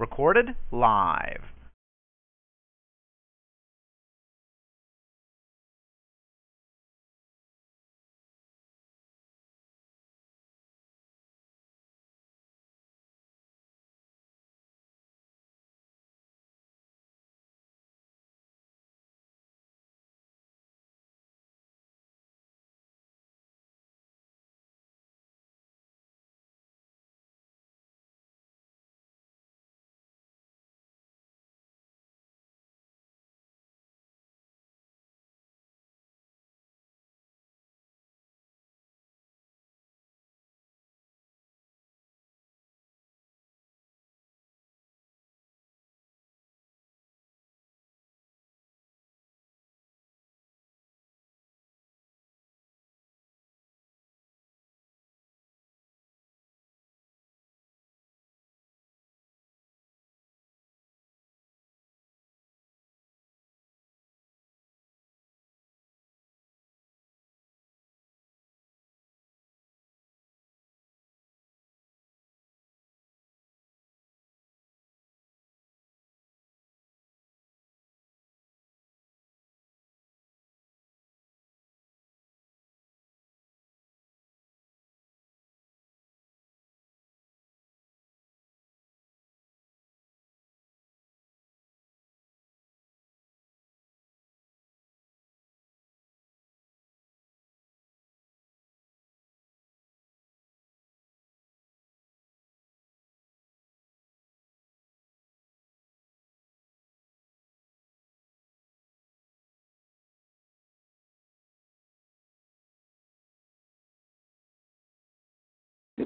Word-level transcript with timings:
Recorded 0.00 0.56
live. 0.72 1.49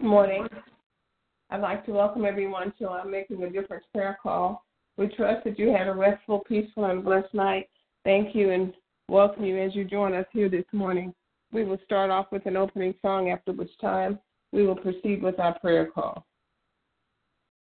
Morning. 0.04 0.47
I'd 1.48 1.62
like 1.62 1.87
to 1.87 1.92
welcome 1.92 2.26
everyone 2.26 2.75
to 2.78 2.88
our 2.88 3.06
Making 3.06 3.42
a 3.42 3.50
Difference 3.50 3.87
prayer 3.92 4.19
call. 4.22 4.62
We 4.98 5.09
trust 5.09 5.44
that 5.44 5.59
you 5.59 5.72
had 5.72 5.88
a 5.88 5.94
restful, 5.94 6.41
peaceful, 6.41 6.84
and 6.84 7.03
blessed 7.03 7.32
night. 7.32 7.70
Thank 8.04 8.34
you 8.34 8.50
and 8.50 8.75
welcome 9.09 9.47
you 9.47 9.59
as 9.59 9.75
you 9.75 9.84
join 9.84 10.12
us 10.12 10.26
here 10.31 10.50
this 10.50 10.66
morning. 10.72 11.15
We 11.53 11.65
will 11.65 11.78
start 11.87 12.10
off 12.10 12.26
with 12.31 12.44
an 12.44 12.56
opening 12.56 12.94
song, 13.00 13.31
after 13.31 13.53
which 13.53 13.70
time 13.81 14.19
we 14.53 14.66
will 14.66 14.76
proceed 14.76 15.22
with 15.22 15.41
our 15.41 15.59
prayer 15.59 15.87
call. 15.87 16.26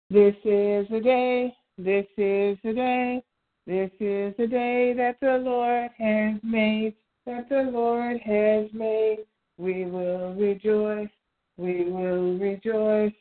This 0.08 0.36
is 0.44 0.86
the 0.88 1.00
day, 1.02 1.52
this 1.78 2.06
is 2.16 2.58
the 2.62 2.72
day, 2.72 3.22
this 3.66 3.90
is 3.98 4.34
the 4.38 4.46
day 4.46 4.94
that 4.96 5.16
the 5.20 5.38
Lord 5.38 5.90
has 5.98 6.40
made, 6.44 6.94
that 7.26 7.48
the 7.48 7.70
Lord 7.72 8.20
has 8.20 8.66
made. 8.72 9.18
We 9.58 9.84
will 9.84 10.34
rejoice 10.34 11.10
we 11.60 11.84
will 11.84 12.38
rejoice, 12.38 13.12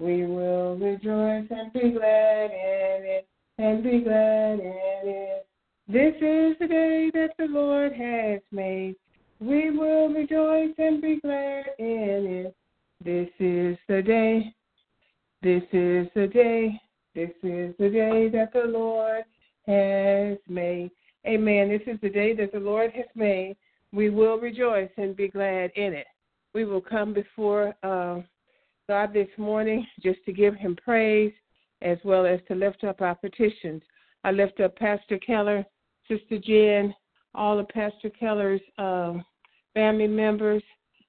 we 0.00 0.26
will 0.26 0.76
rejoice 0.76 1.46
and 1.48 1.72
be 1.72 1.92
glad 1.92 2.50
in 2.50 3.04
it, 3.04 3.28
and 3.58 3.84
be 3.84 4.00
glad 4.00 4.58
in 4.58 5.02
it. 5.04 5.46
This 5.86 6.14
is 6.16 6.58
the 6.58 6.66
day 6.66 7.10
that 7.14 7.34
the 7.38 7.46
Lord 7.46 7.92
has 7.92 8.40
made. 8.50 8.96
We 9.38 9.70
will 9.70 10.08
rejoice 10.08 10.74
and 10.76 11.00
be 11.00 11.20
glad 11.20 11.66
in 11.78 12.46
it. 12.46 12.56
This 13.04 13.28
is 13.38 13.76
the 13.86 14.02
day, 14.02 14.52
this 15.42 15.62
is 15.72 16.08
the 16.16 16.26
day, 16.26 16.80
this 17.14 17.30
is 17.44 17.76
the 17.78 17.90
day 17.90 18.28
that 18.30 18.52
the 18.52 18.66
Lord 18.66 19.22
has 19.68 20.38
made. 20.48 20.90
Amen. 21.26 21.68
This 21.68 21.94
is 21.94 22.00
the 22.02 22.10
day 22.10 22.34
that 22.34 22.52
the 22.52 22.58
Lord 22.58 22.90
has 22.96 23.06
made. 23.14 23.56
We 23.92 24.10
will 24.10 24.38
rejoice 24.38 24.90
and 24.96 25.16
be 25.16 25.28
glad 25.28 25.70
in 25.76 25.92
it 25.92 26.06
we 26.54 26.64
will 26.64 26.80
come 26.80 27.12
before 27.12 27.74
uh, 27.82 28.20
God 28.88 29.12
this 29.12 29.28
morning 29.36 29.86
just 30.02 30.24
to 30.24 30.32
give 30.32 30.54
Him 30.54 30.76
praise 30.76 31.32
as 31.82 31.98
well 32.04 32.24
as 32.24 32.40
to 32.48 32.54
lift 32.54 32.84
up 32.84 33.02
our 33.02 33.16
petitions. 33.16 33.82
I 34.22 34.30
lift 34.30 34.60
up 34.60 34.76
Pastor 34.76 35.18
Keller, 35.18 35.66
Sister 36.08 36.38
Jen, 36.38 36.94
all 37.34 37.58
of 37.58 37.68
Pastor 37.68 38.08
Keller's 38.08 38.60
uh, 38.78 39.14
family 39.74 40.06
members. 40.06 40.62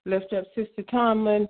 Lift 0.05 0.33
up 0.33 0.45
Sister 0.55 0.83
Tomlin, 0.89 1.47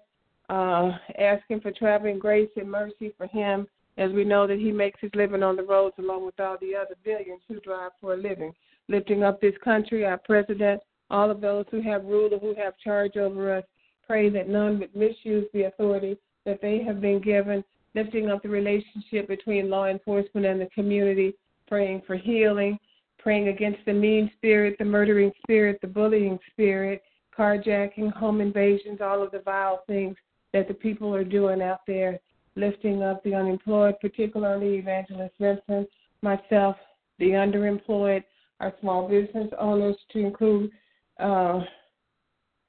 uh, 0.49 0.91
asking 1.17 1.61
for 1.61 1.71
traveling 1.71 2.19
grace 2.19 2.49
and 2.55 2.69
mercy 2.69 3.13
for 3.17 3.27
him, 3.27 3.67
as 3.97 4.11
we 4.11 4.23
know 4.23 4.45
that 4.45 4.59
he 4.59 4.71
makes 4.71 4.99
his 4.99 5.11
living 5.15 5.43
on 5.43 5.55
the 5.55 5.63
roads 5.63 5.95
along 5.99 6.25
with 6.25 6.39
all 6.39 6.57
the 6.61 6.75
other 6.75 6.95
billions 7.03 7.41
who 7.47 7.59
drive 7.61 7.91
for 7.99 8.13
a 8.13 8.17
living. 8.17 8.53
Lifting 8.87 9.23
up 9.23 9.41
this 9.41 9.55
country, 9.63 10.05
our 10.05 10.17
president, 10.17 10.81
all 11.09 11.31
of 11.31 11.41
those 11.41 11.65
who 11.71 11.81
have 11.81 12.05
rule 12.05 12.33
or 12.33 12.39
who 12.39 12.53
have 12.55 12.77
charge 12.77 13.17
over 13.17 13.57
us, 13.57 13.63
Pray 14.07 14.29
that 14.29 14.49
none 14.49 14.79
would 14.79 14.95
misuse 14.95 15.47
the 15.53 15.63
authority 15.63 16.17
that 16.45 16.61
they 16.61 16.83
have 16.83 17.01
been 17.01 17.19
given, 17.19 17.63
lifting 17.95 18.29
up 18.29 18.43
the 18.43 18.49
relationship 18.49 19.27
between 19.27 19.69
law 19.69 19.85
enforcement 19.85 20.45
and 20.45 20.61
the 20.61 20.67
community, 20.67 21.33
praying 21.67 22.01
for 22.05 22.15
healing, 22.15 22.77
praying 23.17 23.47
against 23.47 23.79
the 23.85 23.93
mean 23.93 24.29
spirit, 24.37 24.75
the 24.77 24.85
murdering 24.85 25.31
spirit, 25.41 25.79
the 25.81 25.87
bullying 25.87 26.37
spirit, 26.51 27.01
carjacking, 27.37 28.13
home 28.13 28.41
invasions, 28.41 29.01
all 29.01 29.23
of 29.23 29.31
the 29.31 29.39
vile 29.39 29.83
things 29.87 30.15
that 30.53 30.67
the 30.67 30.73
people 30.73 31.13
are 31.13 31.23
doing 31.23 31.61
out 31.61 31.81
there, 31.87 32.19
lifting 32.55 33.01
up 33.01 33.23
the 33.23 33.33
unemployed, 33.33 33.95
particularly 33.99 34.75
Evangelist 34.75 35.33
Vincent, 35.39 35.89
myself, 36.21 36.75
the 37.19 37.31
underemployed, 37.31 38.23
our 38.59 38.73
small 38.79 39.09
business 39.09 39.49
owners, 39.59 39.97
to 40.13 40.19
include 40.19 40.71
uh, 41.19 41.61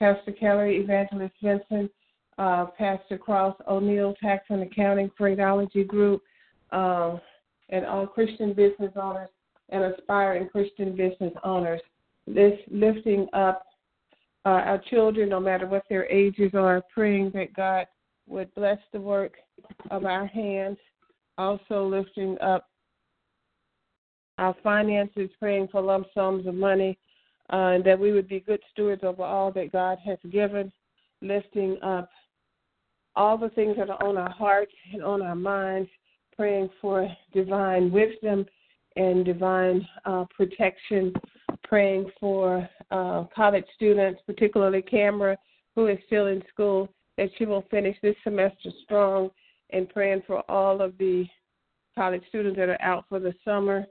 Pastor 0.00 0.32
Kelly, 0.32 0.76
Evangelist 0.76 1.34
Vincent, 1.42 1.90
uh, 2.38 2.66
Pastor 2.66 3.16
Cross 3.16 3.56
O'Neill, 3.68 4.14
Tax 4.22 4.44
and 4.50 4.62
Accounting 4.62 5.10
Freightology 5.18 5.86
Group, 5.86 6.22
um, 6.72 7.20
and 7.70 7.86
all 7.86 8.06
Christian 8.06 8.52
business 8.52 8.92
owners 8.96 9.30
and 9.70 9.82
aspiring 9.84 10.48
Christian 10.48 10.94
business 10.94 11.32
owners. 11.44 11.80
This 12.26 12.58
lifting 12.70 13.26
up 13.32 13.64
uh, 14.44 14.50
our 14.50 14.82
children, 14.90 15.28
no 15.28 15.40
matter 15.40 15.66
what 15.66 15.84
their 15.88 16.06
ages 16.06 16.52
are, 16.54 16.82
praying 16.92 17.32
that 17.34 17.54
God 17.54 17.86
would 18.28 18.54
bless 18.54 18.78
the 18.92 19.00
work 19.00 19.34
of 19.90 20.04
our 20.04 20.26
hands. 20.26 20.78
Also 21.38 21.86
lifting 21.86 22.38
up 22.40 22.68
our 24.38 24.54
finances, 24.62 25.30
praying 25.38 25.68
for 25.72 25.80
lump 25.80 26.06
sums 26.14 26.46
of 26.46 26.54
money 26.54 26.98
uh, 27.52 27.74
and 27.74 27.84
that 27.84 27.98
we 27.98 28.12
would 28.12 28.28
be 28.28 28.40
good 28.40 28.60
stewards 28.72 29.04
over 29.04 29.22
all 29.22 29.52
that 29.52 29.72
God 29.72 29.98
has 30.04 30.18
given, 30.30 30.72
lifting 31.22 31.78
up 31.82 32.10
all 33.14 33.38
the 33.38 33.48
things 33.50 33.76
that 33.78 33.90
are 33.90 34.02
on 34.02 34.16
our 34.16 34.30
hearts 34.30 34.72
and 34.92 35.02
on 35.02 35.22
our 35.22 35.34
minds, 35.34 35.88
praying 36.36 36.68
for 36.80 37.08
divine 37.32 37.90
wisdom 37.90 38.44
and 38.96 39.24
divine 39.24 39.86
uh, 40.04 40.24
protection, 40.34 41.12
praying 41.64 42.10
for 42.20 42.68
uh, 42.90 43.24
college 43.34 43.64
students, 43.74 44.20
particularly 44.26 44.82
Camera, 44.82 45.36
who 45.74 45.86
is 45.86 45.98
still 46.06 46.26
in 46.26 46.42
school, 46.52 46.88
that 47.16 47.28
she 47.38 47.46
will 47.46 47.64
finish 47.70 47.96
this 48.02 48.16
semester 48.24 48.70
strong, 48.84 49.30
and 49.70 49.88
praying 49.88 50.22
for 50.26 50.48
all 50.50 50.80
of 50.80 50.96
the 50.98 51.26
college 51.94 52.22
students 52.28 52.58
that 52.58 52.68
are 52.68 52.80
out 52.82 53.04
for 53.08 53.18
the 53.18 53.34
summer, 53.44 53.84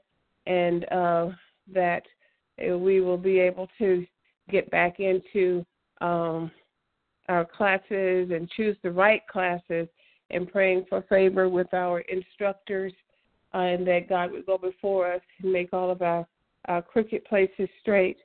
and 0.45 0.85
uh, 0.91 1.29
that 1.73 2.03
we 2.57 3.01
will 3.01 3.17
be 3.17 3.39
able 3.39 3.67
to 3.77 4.05
get 4.49 4.69
back 4.71 4.99
into 4.99 5.65
um, 6.01 6.51
our 7.29 7.45
classes 7.45 8.31
and 8.31 8.49
choose 8.51 8.77
the 8.83 8.91
right 8.91 9.21
classes 9.27 9.87
and 10.29 10.51
praying 10.51 10.85
for 10.89 11.03
favor 11.03 11.49
with 11.49 11.73
our 11.73 11.99
instructors 12.01 12.93
uh, 13.53 13.59
and 13.59 13.87
that 13.87 14.09
God 14.09 14.31
would 14.31 14.45
go 14.45 14.57
before 14.57 15.11
us 15.13 15.21
and 15.41 15.51
make 15.51 15.73
all 15.73 15.89
of 15.89 16.01
our, 16.01 16.27
our 16.67 16.81
crooked 16.81 17.25
places 17.25 17.69
straight. 17.81 18.17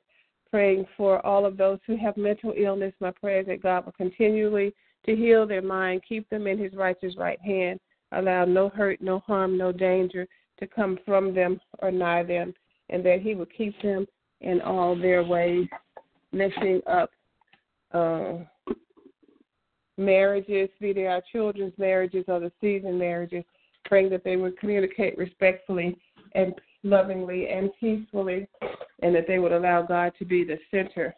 Praying 0.49 0.85
for 0.97 1.25
all 1.25 1.45
of 1.45 1.55
those 1.55 1.79
who 1.87 1.95
have 1.95 2.17
mental 2.17 2.53
illness. 2.57 2.93
My 2.99 3.11
prayer 3.11 3.39
is 3.39 3.47
that 3.47 3.63
God 3.63 3.85
will 3.85 3.93
continually 3.93 4.75
to 5.05 5.15
heal 5.15 5.47
their 5.47 5.61
mind, 5.61 6.01
keep 6.07 6.29
them 6.29 6.45
in 6.45 6.59
his 6.59 6.73
righteous 6.73 7.15
right 7.17 7.39
hand, 7.39 7.79
allow 8.11 8.43
no 8.43 8.67
hurt, 8.67 9.01
no 9.01 9.19
harm, 9.19 9.57
no 9.57 9.71
danger 9.71 10.27
to 10.59 10.67
come 10.67 10.99
from 11.05 11.33
them 11.33 11.59
or 11.79 11.89
nigh 11.89 12.23
them, 12.23 12.53
and 12.89 13.05
that 13.05 13.21
he 13.21 13.33
will 13.33 13.45
keep 13.45 13.81
them 13.81 14.05
in 14.41 14.61
all 14.61 14.95
their 14.95 15.23
ways, 15.23 15.67
lifting 16.31 16.81
up 16.87 17.11
uh, 17.93 18.33
marriages, 19.97 20.69
be 20.79 20.93
they 20.93 21.07
our 21.07 21.21
children's 21.31 21.77
marriages 21.77 22.25
or 22.27 22.39
the 22.39 22.51
seasoned 22.59 22.99
marriages, 22.99 23.43
praying 23.85 24.09
that 24.09 24.23
they 24.23 24.35
would 24.35 24.57
communicate 24.59 25.17
respectfully 25.17 25.97
and 26.33 26.53
lovingly 26.83 27.49
and 27.49 27.69
peacefully, 27.79 28.47
and 29.01 29.13
that 29.15 29.27
they 29.27 29.39
would 29.39 29.51
allow 29.51 29.81
God 29.81 30.13
to 30.19 30.25
be 30.25 30.43
the 30.43 30.57
center 30.71 31.13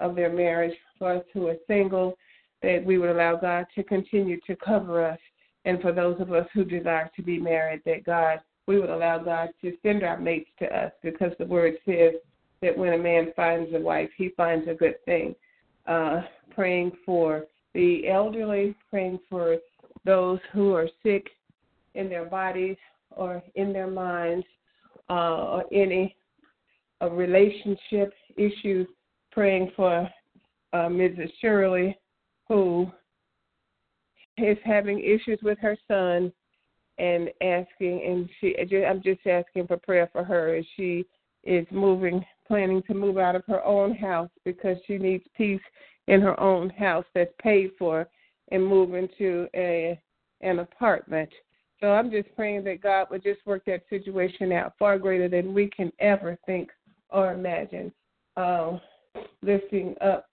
of 0.00 0.14
their 0.14 0.32
marriage. 0.32 0.74
For 0.98 1.16
us 1.16 1.24
who 1.32 1.46
are 1.48 1.56
single, 1.66 2.16
that 2.62 2.84
we 2.84 2.98
would 2.98 3.10
allow 3.10 3.36
God 3.36 3.66
to 3.74 3.82
continue 3.82 4.40
to 4.46 4.56
cover 4.56 5.04
us. 5.04 5.18
And 5.64 5.80
for 5.80 5.92
those 5.92 6.20
of 6.20 6.32
us 6.32 6.46
who 6.52 6.64
desire 6.64 7.10
to 7.14 7.22
be 7.22 7.38
married, 7.38 7.82
that 7.86 8.04
God, 8.04 8.40
we 8.66 8.80
would 8.80 8.90
allow 8.90 9.18
God 9.18 9.50
to 9.62 9.76
send 9.82 10.02
our 10.02 10.18
mates 10.18 10.50
to 10.58 10.66
us 10.66 10.92
because 11.02 11.32
the 11.38 11.44
word 11.44 11.74
says 11.86 12.14
that 12.62 12.76
when 12.76 12.94
a 12.94 12.98
man 12.98 13.32
finds 13.36 13.72
a 13.74 13.78
wife, 13.78 14.10
he 14.16 14.30
finds 14.36 14.68
a 14.68 14.74
good 14.74 15.02
thing. 15.04 15.34
Uh, 15.86 16.22
praying 16.54 16.92
for 17.06 17.44
the 17.74 18.08
elderly, 18.08 18.74
praying 18.90 19.18
for 19.30 19.58
those 20.04 20.38
who 20.52 20.74
are 20.74 20.88
sick 21.02 21.28
in 21.94 22.08
their 22.08 22.24
bodies 22.24 22.76
or 23.10 23.42
in 23.54 23.72
their 23.72 23.86
minds, 23.86 24.46
uh, 25.08 25.44
or 25.44 25.64
any 25.72 26.14
uh, 27.00 27.10
relationship 27.10 28.12
issues, 28.36 28.86
praying 29.32 29.70
for 29.74 30.08
uh, 30.72 30.76
Mrs. 30.76 31.30
Shirley, 31.40 31.96
who 32.46 32.90
is 34.36 34.58
having 34.64 35.00
issues 35.00 35.38
with 35.42 35.58
her 35.58 35.76
son, 35.88 36.32
and 36.98 37.30
asking, 37.42 38.02
and 38.04 38.28
she, 38.40 38.56
I'm 38.84 39.02
just 39.02 39.26
asking 39.26 39.68
for 39.68 39.76
prayer 39.76 40.08
for 40.12 40.24
her 40.24 40.56
as 40.56 40.64
she 40.76 41.06
is 41.44 41.66
moving, 41.70 42.24
planning 42.48 42.82
to 42.88 42.94
move 42.94 43.18
out 43.18 43.36
of 43.36 43.44
her 43.46 43.64
own 43.64 43.94
house 43.94 44.30
because 44.44 44.76
she 44.86 44.98
needs 44.98 45.24
peace 45.36 45.60
in 46.08 46.20
her 46.20 46.38
own 46.40 46.70
house 46.70 47.04
that's 47.14 47.32
paid 47.40 47.70
for 47.78 48.08
and 48.50 48.66
move 48.66 48.94
into 48.94 49.46
a 49.54 50.00
an 50.40 50.60
apartment. 50.60 51.28
So 51.80 51.92
I'm 51.92 52.10
just 52.10 52.34
praying 52.34 52.64
that 52.64 52.82
God 52.82 53.08
would 53.10 53.22
just 53.22 53.44
work 53.46 53.64
that 53.66 53.82
situation 53.90 54.52
out 54.52 54.72
far 54.78 54.98
greater 54.98 55.28
than 55.28 55.54
we 55.54 55.68
can 55.68 55.92
ever 56.00 56.36
think 56.46 56.70
or 57.10 57.32
imagine. 57.32 57.92
Uh, 58.36 58.78
lifting 59.42 59.94
up 60.00 60.26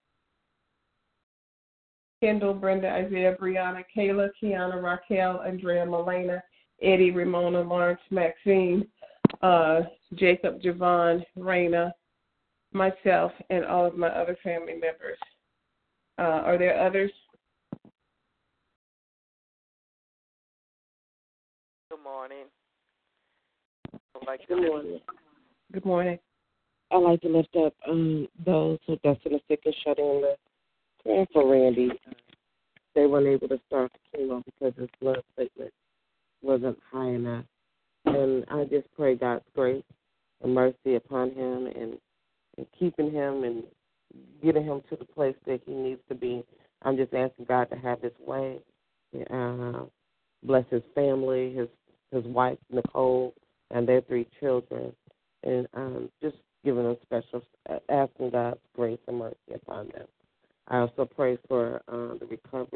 Kendall, 2.20 2.54
Brenda, 2.54 2.88
Isaiah, 2.88 3.36
Brianna, 3.40 3.84
Kayla, 3.94 4.28
Kiana, 4.42 4.82
Raquel, 4.82 5.42
Andrea, 5.42 5.84
Melena, 5.84 6.40
Eddie, 6.82 7.10
Ramona, 7.10 7.60
Lawrence, 7.60 8.00
Maxine, 8.10 8.86
uh, 9.42 9.82
Jacob, 10.14 10.60
Javon, 10.62 11.22
Raina, 11.38 11.90
myself, 12.72 13.32
and 13.50 13.64
all 13.64 13.86
of 13.86 13.96
my 13.96 14.08
other 14.08 14.36
family 14.42 14.74
members. 14.74 15.18
Uh, 16.18 16.42
are 16.44 16.58
there 16.58 16.80
others? 16.80 17.10
Good 21.90 22.02
morning. 22.02 22.44
Like 24.26 24.46
Good 24.48 24.66
morning. 24.66 25.00
Good 25.72 25.84
morning. 25.84 26.18
I'd 26.90 26.98
like 26.98 27.20
to 27.22 27.28
lift 27.28 27.54
up 27.56 27.74
um, 27.88 28.28
those 28.44 28.78
who 28.86 28.96
that's 29.02 29.20
in 29.24 29.32
the 29.32 29.40
sick 29.48 29.60
and 29.64 29.74
shut 29.84 29.98
in 29.98 30.22
list. 30.22 30.40
Praying 31.02 31.26
for 31.32 31.50
Randy. 31.50 31.90
They 32.94 33.06
weren't 33.06 33.26
able 33.26 33.48
to 33.48 33.60
start 33.66 33.92
the 33.92 34.18
chemo 34.18 34.42
because 34.44 34.72
his 34.78 34.88
blood 35.00 35.22
platelet 35.38 35.70
wasn't 36.42 36.78
high 36.90 37.08
enough. 37.08 37.44
And 38.06 38.44
I 38.50 38.64
just 38.64 38.86
pray 38.96 39.16
God's 39.16 39.44
grace 39.54 39.82
and 40.42 40.54
mercy 40.54 40.94
upon 40.94 41.32
him 41.32 41.66
and, 41.66 41.98
and 42.58 42.66
keeping 42.78 43.10
him 43.10 43.44
and 43.44 43.64
getting 44.42 44.64
him 44.64 44.82
to 44.88 44.96
the 44.96 45.04
place 45.04 45.36
that 45.46 45.60
he 45.66 45.72
needs 45.72 46.00
to 46.08 46.14
be. 46.14 46.44
I'm 46.82 46.96
just 46.96 47.14
asking 47.14 47.46
God 47.46 47.70
to 47.70 47.76
have 47.76 48.02
His 48.02 48.12
way. 48.24 48.58
Uh, 49.30 49.84
bless 50.42 50.64
his 50.70 50.82
family, 50.94 51.54
his 51.54 51.68
his 52.12 52.24
wife 52.24 52.58
Nicole, 52.70 53.34
and 53.70 53.88
their 53.88 54.02
three 54.02 54.26
children, 54.40 54.92
and 55.42 55.66
um, 55.74 56.10
just 56.22 56.36
giving 56.64 56.84
them 56.84 56.96
special, 57.02 57.42
asking 57.88 58.30
God's 58.30 58.60
grace 58.74 58.98
and 59.08 59.18
mercy 59.18 59.54
upon 59.54 59.88
them. 59.88 60.06
I 60.68 60.78
also 60.78 61.04
pray 61.04 61.38
for 61.48 61.82
uh, 61.88 62.18
the 62.18 62.26
recovery 62.26 62.75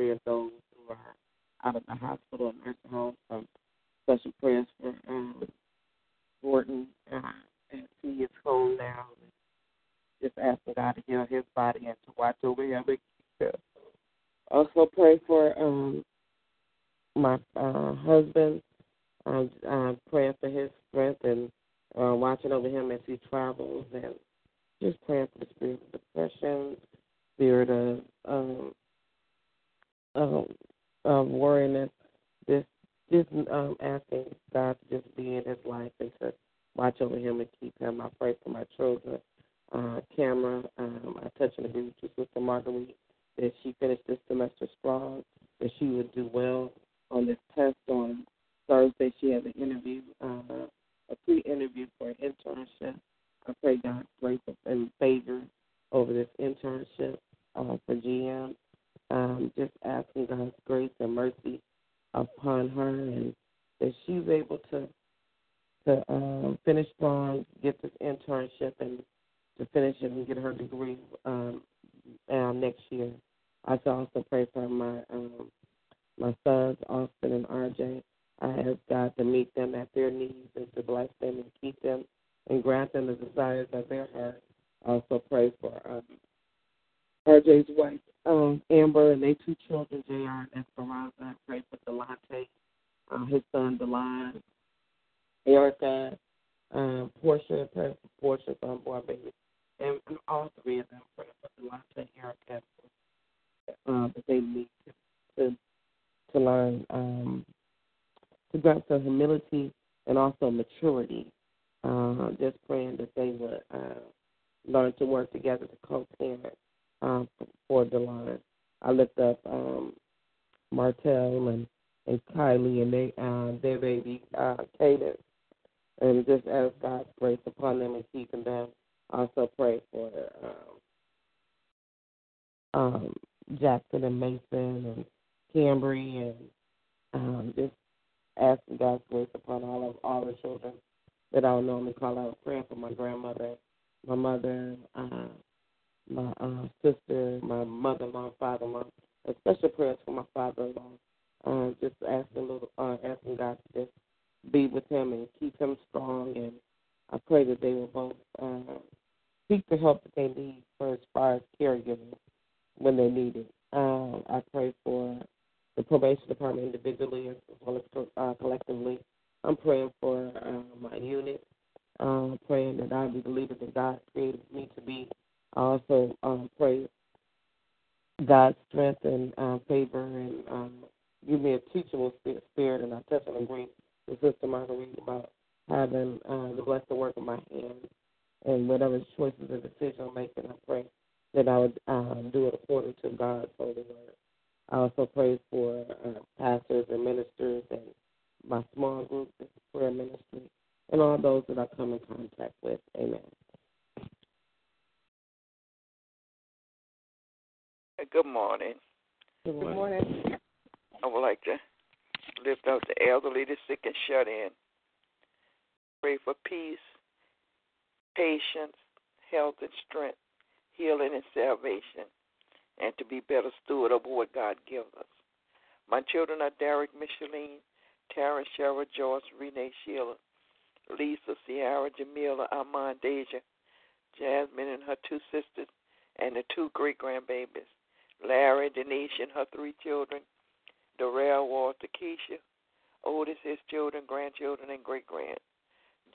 Otis, 243.05 243.37
his 243.43 243.59
children, 243.71 244.05
grandchildren, 244.07 244.71
and 244.71 244.85
great 244.85 245.07
grand, 245.07 245.39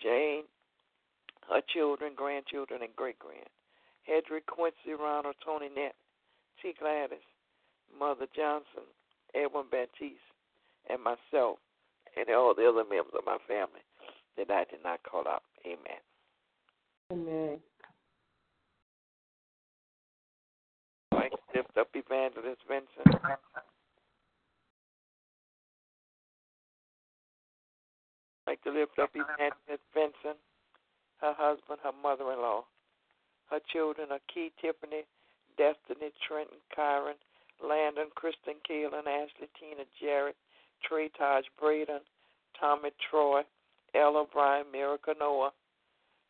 Jane, 0.01 0.43
her 1.49 1.61
children, 1.73 2.13
grandchildren, 2.15 2.81
and 2.81 2.95
great 2.95 3.17
grand, 3.19 3.49
Hedrick, 4.07 4.45
Quincy, 4.47 4.93
Ronald, 4.99 5.35
Tony, 5.43 5.69
Nett, 5.75 5.95
T. 6.61 6.73
Gladys, 6.79 7.25
Mother 7.97 8.27
Johnson, 8.35 8.85
Edwin 9.33 9.65
Baptiste, 9.71 10.19
and 10.89 11.01
myself, 11.01 11.57
and 12.15 12.29
all 12.29 12.53
the 12.55 12.67
other 12.67 12.83
members 12.83 13.13
of 13.17 13.25
my 13.25 13.37
family 13.47 13.81
that 14.37 14.51
I 14.51 14.65
did 14.69 14.83
not 14.83 15.01
call 15.03 15.27
out. 15.27 15.43
Amen. 15.65 16.01
Amen. 17.11 17.59
I 21.11 21.29
lift 21.55 21.77
up 21.77 21.87
Evangelist 21.93 22.61
Vincent. 22.67 23.21
Like 28.47 28.61
to 28.63 28.71
lift 28.71 28.99
up 28.99 29.09
Evangelist 29.15 29.83
Vincent, 29.93 30.37
her 31.21 31.33
husband, 31.33 31.79
her 31.83 31.95
mother 32.03 32.31
in 32.31 32.39
law. 32.39 32.65
Her 33.49 33.59
children 33.73 34.11
are 34.11 34.21
Key 34.31 34.51
Tiffany, 34.61 35.03
Destiny, 35.57 36.11
Trenton, 36.27 36.61
Kyron, 36.75 37.17
Landon, 37.63 38.07
Kristen, 38.15 38.55
Keelan, 38.69 39.07
Ashley, 39.07 39.49
Tina, 39.59 39.85
Jared, 39.99 40.35
Trey, 40.83 41.09
Taj, 41.17 41.45
Braden, 41.59 42.01
Tommy, 42.59 42.89
Troy, 43.09 43.41
Ella, 43.95 44.25
Brian, 44.31 44.65
Miracle, 44.71 45.13
Noah, 45.19 45.51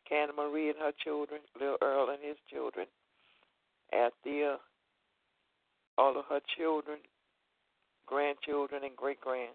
Canna 0.08 0.32
Marie 0.32 0.70
and 0.70 0.78
her 0.78 0.92
children, 1.02 1.40
Lil 1.60 1.76
Earl 1.82 2.10
and 2.10 2.22
his 2.22 2.36
children, 2.50 2.86
Althea, 3.92 4.58
all 5.98 6.18
of 6.18 6.24
her 6.28 6.40
children, 6.56 6.98
grandchildren, 8.06 8.84
and 8.84 8.96
great 8.96 9.20
grand. 9.20 9.54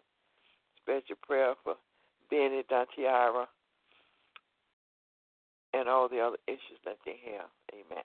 Special 0.83 1.15
prayer 1.25 1.53
for 1.63 1.75
Benny, 2.31 2.63
Dantiara, 2.71 3.45
and 5.73 5.87
all 5.87 6.09
the 6.09 6.19
other 6.19 6.37
issues 6.47 6.79
that 6.85 6.97
they 7.05 7.19
have. 7.31 7.49
Amen. 7.73 8.03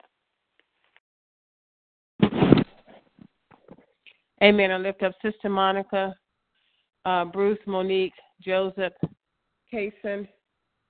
Amen. 4.43 4.71
I 4.71 4.77
lift 4.77 5.01
up 5.01 5.13
Sister 5.23 5.49
Monica, 5.49 6.15
uh, 7.05 7.25
Bruce, 7.25 7.57
Monique, 7.65 8.13
Joseph, 8.41 8.93
Kason, 9.73 10.27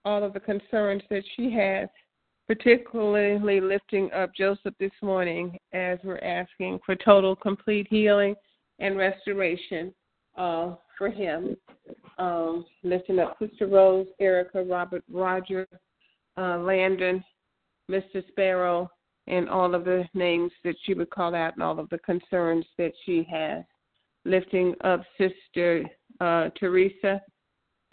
all 0.04 0.24
of 0.24 0.34
the 0.34 0.40
concerns 0.40 1.02
that 1.10 1.24
she 1.36 1.52
has, 1.52 1.88
particularly 2.48 3.62
lifting 3.62 4.12
up 4.12 4.34
Joseph 4.36 4.74
this 4.80 4.92
morning 5.02 5.58
as 5.74 6.00
we're 6.04 6.20
asking 6.20 6.80
for 6.86 6.96
total, 6.96 7.36
complete 7.36 7.88
healing 7.90 8.36
and 8.80 8.98
restoration 8.98 9.94
uh, 10.38 10.76
for 10.98 11.10
him. 11.10 11.56
Um, 12.18 12.66
lifting 12.84 13.20
up 13.20 13.38
Sister 13.40 13.68
Rose, 13.68 14.08
Erica, 14.20 14.64
Robert, 14.64 15.04
Roger, 15.12 15.68
uh, 16.38 16.58
Landon, 16.58 17.24
Mr. 17.90 18.28
Sparrow, 18.30 18.90
and 19.28 19.50
all 19.50 19.76
of 19.76 19.86
the 19.86 20.06
names 20.14 20.52
that 20.64 20.76
she 20.84 20.94
would 20.94 21.10
call 21.10 21.36
out 21.36 21.54
and 21.54 21.64
all 21.64 21.80
of 21.80 21.90
the 21.90 22.00
concerns 22.00 22.66
that 22.78 22.94
she 23.06 23.28
has. 23.30 23.64
Lifting 24.26 24.74
up 24.84 25.04
Sister 25.18 25.86
uh, 26.20 26.50
Teresa 26.60 27.22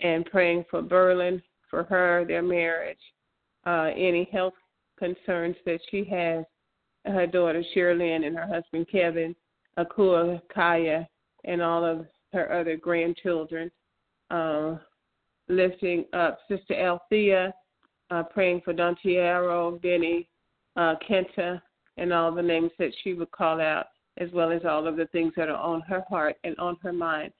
and 0.01 0.25
praying 0.27 0.65
for 0.71 0.83
Berlin, 0.83 1.43
for 1.71 1.85
her, 1.85 2.25
their 2.27 2.43
marriage, 2.43 2.99
uh, 3.67 3.91
any 3.97 4.29
health 4.33 4.55
concerns 4.99 5.57
that 5.67 5.81
she 5.91 6.05
has, 6.05 6.45
her 7.05 7.27
daughter 7.27 7.63
Sherilyn 7.75 8.27
and 8.27 8.37
her 8.37 8.47
husband 8.47 8.87
Kevin, 8.91 9.35
Akua, 9.79 10.41
Kaya, 10.53 11.07
and 11.45 11.61
all 11.61 11.85
of 11.85 12.07
her 12.35 12.53
other 12.53 12.77
grandchildren. 12.77 13.71
Uh, 14.31 14.77
lifting 15.49 16.05
up 16.13 16.39
Sister 16.49 16.75
Althea, 16.75 17.55
uh, 18.11 18.23
praying 18.23 18.63
for 18.65 18.73
Dontiero, 18.73 19.81
Benny, 19.81 20.29
uh, 20.77 20.95
Kenta, 21.09 21.61
and 21.97 22.13
all 22.13 22.33
the 22.33 22.43
names 22.43 22.71
that 22.79 22.93
she 23.03 23.15
would 23.15 23.31
call 23.31 23.61
out, 23.61 23.87
as 24.19 24.31
well 24.33 24.53
as 24.53 24.63
all 24.65 24.87
of 24.87 24.97
the 24.97 25.07
things 25.07 25.33
that 25.37 25.49
are 25.49 25.57
on 25.57 25.81
her 25.83 26.05
heart 26.09 26.37
and 26.45 26.57
on 26.59 26.77
her 26.83 26.93
mind. 26.93 27.33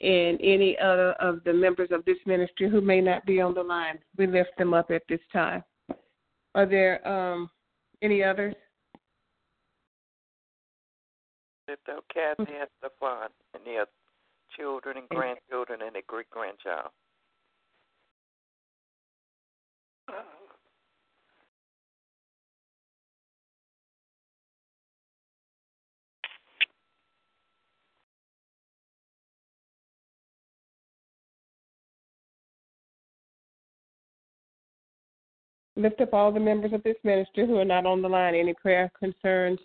And 0.00 0.38
any 0.40 0.78
other 0.78 1.12
of 1.14 1.42
the 1.44 1.52
members 1.52 1.88
of 1.90 2.04
this 2.04 2.18
ministry 2.24 2.70
who 2.70 2.80
may 2.80 3.00
not 3.00 3.26
be 3.26 3.40
on 3.40 3.54
the 3.54 3.62
line, 3.62 3.98
we 4.16 4.26
lift 4.26 4.56
them 4.56 4.72
up 4.72 4.90
at 4.90 5.02
this 5.08 5.20
time. 5.32 5.64
Are 6.54 6.66
there 6.66 7.06
um, 7.06 7.50
any 8.02 8.22
others? 8.22 8.54
Kathy 12.12 12.52
and 12.58 12.68
Stefan 12.78 13.28
and 13.54 13.64
their 13.66 13.86
children 14.58 14.96
and 14.98 15.08
grandchildren 15.08 15.80
and 15.86 15.96
a 15.96 16.02
great 16.06 16.28
grandchild. 16.30 16.90
lift 35.78 36.00
up 36.00 36.12
all 36.12 36.32
the 36.32 36.40
members 36.40 36.72
of 36.72 36.82
this 36.82 36.96
ministry 37.04 37.46
who 37.46 37.56
are 37.56 37.64
not 37.64 37.86
on 37.86 38.02
the 38.02 38.08
line, 38.08 38.34
any 38.34 38.52
prayer 38.52 38.90
concerns, 38.98 39.60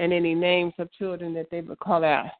and 0.00 0.12
any 0.12 0.34
names 0.34 0.72
of 0.78 0.90
children 0.92 1.32
that 1.34 1.50
they 1.50 1.60
would 1.60 1.78
call 1.78 2.04
out. 2.04 2.30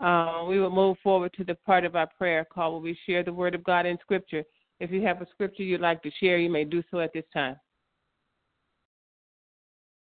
Uh, 0.00 0.44
we 0.48 0.58
will 0.60 0.70
move 0.70 0.96
forward 1.02 1.32
to 1.36 1.44
the 1.44 1.54
part 1.66 1.84
of 1.84 1.96
our 1.96 2.08
prayer 2.18 2.44
call 2.44 2.72
where 2.72 2.80
we 2.80 2.98
share 3.06 3.22
the 3.22 3.32
word 3.32 3.54
of 3.54 3.64
God 3.64 3.86
in 3.86 3.96
Scripture. 4.02 4.44
If 4.80 4.90
you 4.90 5.02
have 5.02 5.22
a 5.22 5.26
scripture 5.30 5.62
you'd 5.62 5.80
like 5.80 6.02
to 6.02 6.10
share, 6.20 6.38
you 6.38 6.50
may 6.50 6.64
do 6.64 6.82
so 6.90 6.98
at 7.00 7.12
this 7.12 7.24
time. 7.32 7.56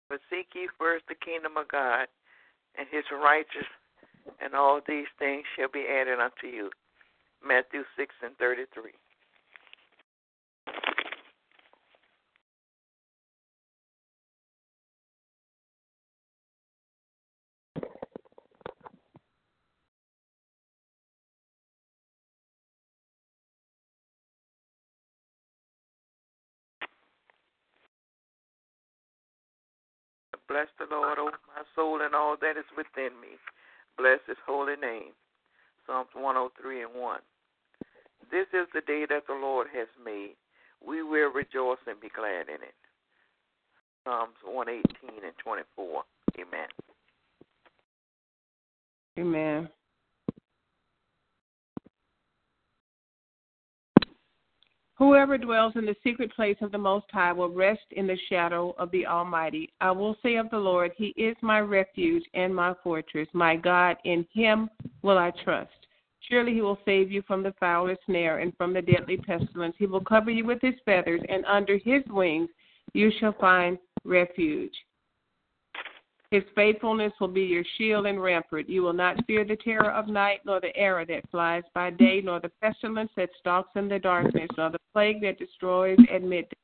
But 0.08 0.20
seek 0.28 0.48
ye 0.54 0.68
first 0.78 1.04
the 1.08 1.14
kingdom 1.14 1.56
of 1.56 1.68
God 1.68 2.06
and 2.76 2.86
his 2.90 3.04
righteousness, 3.10 3.64
and 4.40 4.54
all 4.54 4.80
these 4.86 5.06
things 5.18 5.44
shall 5.56 5.70
be 5.72 5.86
added 5.88 6.18
unto 6.20 6.46
you. 6.46 6.70
Matthew 7.46 7.82
6 7.96 8.14
and 8.22 8.36
33. 8.36 8.92
Bless 30.50 30.66
the 30.80 30.86
Lord, 30.90 31.16
O 31.20 31.30
my 31.30 31.62
soul, 31.76 32.02
and 32.02 32.12
all 32.12 32.36
that 32.40 32.58
is 32.58 32.66
within 32.76 33.14
me. 33.22 33.38
Bless 33.96 34.18
his 34.26 34.36
holy 34.44 34.74
name. 34.74 35.14
Psalms 35.86 36.10
103 36.12 36.82
and 36.82 36.90
1. 36.92 37.20
This 38.32 38.46
is 38.52 38.66
the 38.74 38.80
day 38.80 39.06
that 39.08 39.28
the 39.28 39.34
Lord 39.34 39.68
has 39.72 39.86
made. 40.04 40.34
We 40.84 41.04
will 41.04 41.30
rejoice 41.30 41.78
and 41.86 42.00
be 42.00 42.08
glad 42.08 42.48
in 42.48 42.66
it. 42.66 42.74
Psalms 44.02 44.34
118 44.42 45.22
and 45.22 45.32
24. 45.38 46.02
Amen. 46.40 46.68
Amen. 49.20 49.68
Whoever 55.00 55.38
dwells 55.38 55.72
in 55.76 55.86
the 55.86 55.96
secret 56.04 56.30
place 56.36 56.58
of 56.60 56.72
the 56.72 56.78
Most 56.78 57.06
High 57.10 57.32
will 57.32 57.48
rest 57.48 57.86
in 57.92 58.06
the 58.06 58.18
shadow 58.28 58.74
of 58.78 58.90
the 58.90 59.06
Almighty. 59.06 59.72
I 59.80 59.92
will 59.92 60.14
say 60.22 60.36
of 60.36 60.50
the 60.50 60.58
Lord, 60.58 60.92
He 60.94 61.14
is 61.16 61.34
my 61.40 61.60
refuge 61.60 62.22
and 62.34 62.54
my 62.54 62.74
fortress. 62.82 63.26
My 63.32 63.56
God, 63.56 63.96
in 64.04 64.26
Him 64.30 64.68
will 65.00 65.16
I 65.16 65.32
trust. 65.42 65.70
Surely 66.28 66.52
He 66.52 66.60
will 66.60 66.78
save 66.84 67.10
you 67.10 67.22
from 67.22 67.42
the 67.42 67.54
foulest 67.58 68.02
snare 68.04 68.40
and 68.40 68.54
from 68.58 68.74
the 68.74 68.82
deadly 68.82 69.16
pestilence. 69.16 69.74
He 69.78 69.86
will 69.86 70.04
cover 70.04 70.30
you 70.30 70.44
with 70.44 70.60
His 70.60 70.74
feathers, 70.84 71.22
and 71.30 71.46
under 71.46 71.78
His 71.78 72.02
wings 72.10 72.50
you 72.92 73.10
shall 73.18 73.34
find 73.40 73.78
refuge. 74.04 74.74
His 76.30 76.44
faithfulness 76.54 77.12
will 77.20 77.28
be 77.28 77.42
your 77.42 77.64
shield 77.76 78.06
and 78.06 78.22
rampart. 78.22 78.68
You 78.68 78.82
will 78.82 78.92
not 78.92 79.24
fear 79.26 79.44
the 79.44 79.56
terror 79.56 79.90
of 79.90 80.06
night, 80.06 80.40
nor 80.44 80.60
the 80.60 80.76
arrow 80.76 81.04
that 81.06 81.28
flies 81.28 81.64
by 81.74 81.90
day, 81.90 82.20
nor 82.22 82.38
the 82.38 82.52
pestilence 82.62 83.10
that 83.16 83.30
stalks 83.40 83.70
in 83.74 83.88
the 83.88 83.98
darkness, 83.98 84.48
nor 84.56 84.70
the 84.70 84.78
plague 84.92 85.20
that 85.22 85.40
destroys 85.40 85.98
at 86.12 86.22
midday. 86.22 86.56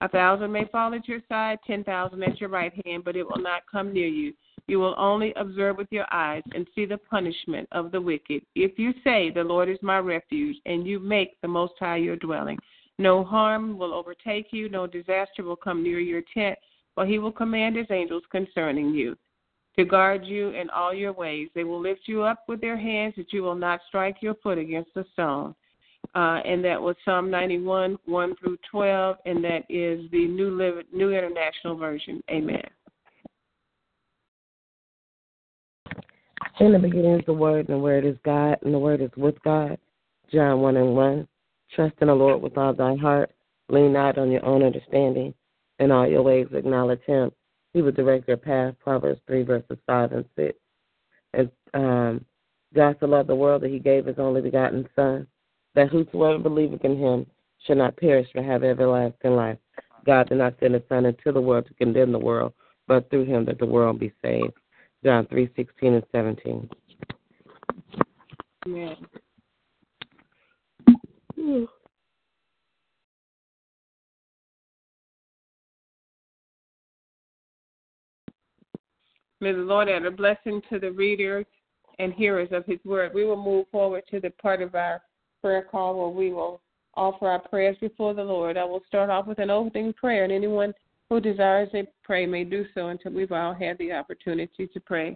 A 0.00 0.08
thousand 0.08 0.50
may 0.50 0.64
fall 0.66 0.94
at 0.94 1.06
your 1.06 1.20
side, 1.28 1.58
ten 1.64 1.84
thousand 1.84 2.24
at 2.24 2.40
your 2.40 2.50
right 2.50 2.72
hand, 2.84 3.04
but 3.04 3.14
it 3.14 3.22
will 3.22 3.40
not 3.40 3.62
come 3.70 3.92
near 3.92 4.08
you. 4.08 4.34
You 4.66 4.80
will 4.80 4.96
only 4.98 5.32
observe 5.36 5.76
with 5.76 5.92
your 5.92 6.06
eyes 6.12 6.42
and 6.52 6.66
see 6.74 6.84
the 6.84 6.98
punishment 6.98 7.68
of 7.70 7.92
the 7.92 8.00
wicked. 8.00 8.42
If 8.56 8.80
you 8.80 8.92
say, 9.04 9.30
The 9.30 9.44
Lord 9.44 9.68
is 9.68 9.78
my 9.80 9.98
refuge, 9.98 10.56
and 10.66 10.88
you 10.88 10.98
make 10.98 11.40
the 11.40 11.48
Most 11.48 11.74
High 11.78 11.98
your 11.98 12.16
dwelling, 12.16 12.58
no 12.98 13.22
harm 13.22 13.78
will 13.78 13.94
overtake 13.94 14.48
you, 14.50 14.68
no 14.68 14.88
disaster 14.88 15.44
will 15.44 15.54
come 15.54 15.84
near 15.84 16.00
your 16.00 16.22
tent 16.32 16.58
for 16.94 17.06
he 17.06 17.18
will 17.18 17.32
command 17.32 17.76
his 17.76 17.86
angels 17.90 18.22
concerning 18.30 18.94
you 18.94 19.16
to 19.76 19.84
guard 19.84 20.24
you 20.24 20.50
in 20.50 20.70
all 20.70 20.94
your 20.94 21.12
ways. 21.12 21.48
They 21.54 21.64
will 21.64 21.80
lift 21.80 22.02
you 22.06 22.22
up 22.22 22.44
with 22.46 22.60
their 22.60 22.76
hands 22.76 23.14
that 23.16 23.32
you 23.32 23.42
will 23.42 23.54
not 23.54 23.80
strike 23.88 24.16
your 24.20 24.34
foot 24.42 24.58
against 24.58 24.90
a 24.96 25.04
stone. 25.12 25.54
Uh, 26.14 26.40
and 26.44 26.64
that 26.64 26.80
was 26.80 26.94
Psalm 27.04 27.30
91, 27.30 27.98
1 28.04 28.36
through 28.36 28.58
12, 28.70 29.16
and 29.26 29.42
that 29.42 29.64
is 29.68 30.08
the 30.12 30.26
New, 30.28 30.50
Liv- 30.50 30.84
New 30.92 31.10
International 31.10 31.76
Version. 31.76 32.22
Amen. 32.30 32.62
In 36.60 36.72
the 36.72 36.78
beginning 36.78 37.18
is 37.18 37.26
the 37.26 37.32
Word, 37.32 37.68
and 37.68 37.76
the 37.76 37.82
Word 37.82 38.04
is 38.04 38.16
God, 38.24 38.58
and 38.62 38.72
the 38.72 38.78
Word 38.78 39.00
is 39.00 39.10
with 39.16 39.34
God. 39.42 39.76
John 40.32 40.60
1 40.60 40.76
and 40.76 40.94
1. 40.94 41.28
Trust 41.74 41.94
in 42.00 42.08
the 42.08 42.14
Lord 42.14 42.40
with 42.40 42.56
all 42.56 42.72
thy 42.72 42.94
heart. 42.96 43.32
Lean 43.70 43.92
not 43.92 44.18
on 44.18 44.30
your 44.30 44.44
own 44.44 44.62
understanding. 44.62 45.34
In 45.78 45.90
all 45.90 46.06
your 46.06 46.22
ways 46.22 46.46
acknowledge 46.52 47.02
him. 47.06 47.30
He 47.72 47.82
will 47.82 47.92
direct 47.92 48.28
your 48.28 48.36
path. 48.36 48.74
Proverbs 48.78 49.20
3, 49.26 49.42
verses 49.42 49.78
5 49.86 50.12
and 50.12 50.24
6. 50.36 50.58
And 51.32 51.50
um, 51.74 52.24
God 52.74 52.96
so 53.00 53.06
loved 53.06 53.28
the 53.28 53.34
world 53.34 53.62
that 53.62 53.70
he 53.70 53.78
gave 53.78 54.06
his 54.06 54.18
only 54.18 54.40
begotten 54.40 54.88
Son, 54.94 55.26
that 55.74 55.88
whosoever 55.88 56.38
believeth 56.38 56.84
in 56.84 56.96
him 56.96 57.26
shall 57.66 57.76
not 57.76 57.96
perish 57.96 58.28
but 58.34 58.44
have 58.44 58.62
everlasting 58.62 59.32
life. 59.34 59.58
God 60.06 60.28
did 60.28 60.38
not 60.38 60.54
send 60.60 60.74
his 60.74 60.82
Son 60.88 61.06
into 61.06 61.32
the 61.32 61.40
world 61.40 61.66
to 61.66 61.74
condemn 61.74 62.12
the 62.12 62.18
world, 62.18 62.52
but 62.86 63.08
through 63.10 63.24
him 63.24 63.44
that 63.46 63.58
the 63.58 63.66
world 63.66 63.98
be 63.98 64.12
saved. 64.22 64.52
John 65.02 65.26
3, 65.26 65.50
16 65.56 65.94
and 65.94 66.04
17. 66.12 66.70
Amen. 68.66 68.96
May 79.44 79.52
the 79.52 79.58
Lord 79.58 79.90
add 79.90 80.06
a 80.06 80.10
blessing 80.10 80.62
to 80.70 80.78
the 80.78 80.90
readers 80.90 81.44
and 81.98 82.14
hearers 82.14 82.48
of 82.50 82.64
His 82.64 82.78
word. 82.82 83.12
We 83.12 83.26
will 83.26 83.36
move 83.36 83.66
forward 83.70 84.04
to 84.10 84.18
the 84.18 84.30
part 84.30 84.62
of 84.62 84.74
our 84.74 85.02
prayer 85.42 85.68
call 85.70 85.98
where 85.98 86.08
we 86.08 86.32
will 86.32 86.62
offer 86.94 87.28
our 87.28 87.40
prayers 87.40 87.76
before 87.78 88.14
the 88.14 88.24
Lord. 88.24 88.56
I 88.56 88.64
will 88.64 88.80
start 88.86 89.10
off 89.10 89.26
with 89.26 89.38
an 89.40 89.50
opening 89.50 89.92
prayer, 89.92 90.24
and 90.24 90.32
anyone 90.32 90.72
who 91.10 91.20
desires 91.20 91.68
to 91.72 91.86
pray 92.02 92.24
may 92.24 92.44
do 92.44 92.64
so 92.74 92.86
until 92.88 93.12
we've 93.12 93.32
all 93.32 93.52
had 93.52 93.76
the 93.76 93.92
opportunity 93.92 94.66
to 94.66 94.80
pray. 94.80 95.14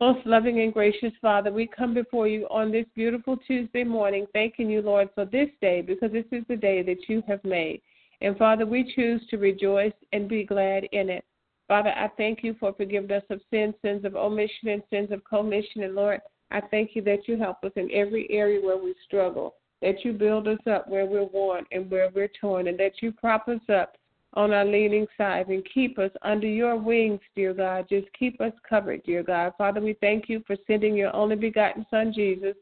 Most 0.00 0.26
loving 0.26 0.62
and 0.62 0.72
gracious 0.72 1.12
Father, 1.20 1.52
we 1.52 1.66
come 1.66 1.92
before 1.92 2.26
you 2.26 2.46
on 2.48 2.72
this 2.72 2.86
beautiful 2.94 3.36
Tuesday 3.46 3.84
morning, 3.84 4.24
thanking 4.32 4.70
you, 4.70 4.80
Lord, 4.80 5.10
for 5.14 5.26
this 5.26 5.50
day 5.60 5.82
because 5.82 6.10
this 6.10 6.24
is 6.32 6.44
the 6.48 6.56
day 6.56 6.80
that 6.80 7.06
you 7.10 7.22
have 7.28 7.44
made. 7.44 7.82
And 8.22 8.34
Father, 8.38 8.64
we 8.64 8.90
choose 8.96 9.20
to 9.28 9.36
rejoice 9.36 9.92
and 10.14 10.26
be 10.26 10.44
glad 10.44 10.84
in 10.92 11.10
it. 11.10 11.22
Father, 11.68 11.90
I 11.90 12.08
thank 12.16 12.42
you 12.42 12.54
for 12.60 12.72
forgiving 12.74 13.10
us 13.10 13.22
of 13.30 13.40
sins, 13.50 13.74
sins 13.82 14.04
of 14.04 14.16
omission, 14.16 14.68
and 14.68 14.82
sins 14.90 15.10
of 15.10 15.24
commission. 15.24 15.82
And 15.82 15.94
Lord, 15.94 16.20
I 16.50 16.60
thank 16.60 16.90
you 16.94 17.02
that 17.02 17.26
you 17.26 17.36
help 17.36 17.64
us 17.64 17.72
in 17.76 17.90
every 17.92 18.30
area 18.30 18.60
where 18.60 18.76
we 18.76 18.94
struggle, 19.06 19.54
that 19.80 20.04
you 20.04 20.12
build 20.12 20.46
us 20.46 20.58
up 20.70 20.88
where 20.88 21.06
we're 21.06 21.24
worn 21.24 21.64
and 21.72 21.90
where 21.90 22.10
we're 22.14 22.30
torn, 22.40 22.68
and 22.68 22.78
that 22.78 23.00
you 23.00 23.12
prop 23.12 23.48
us 23.48 23.60
up 23.72 23.96
on 24.34 24.52
our 24.52 24.64
leaning 24.64 25.06
side 25.16 25.48
and 25.48 25.66
keep 25.72 25.98
us 25.98 26.10
under 26.22 26.46
your 26.46 26.76
wings, 26.76 27.20
dear 27.34 27.54
God. 27.54 27.86
Just 27.88 28.08
keep 28.18 28.40
us 28.40 28.52
covered, 28.68 29.02
dear 29.04 29.22
God. 29.22 29.52
Father, 29.56 29.80
we 29.80 29.96
thank 30.00 30.28
you 30.28 30.42
for 30.46 30.56
sending 30.66 30.94
your 30.94 31.14
only 31.14 31.36
begotten 31.36 31.86
Son, 31.88 32.12
Jesus, 32.12 32.56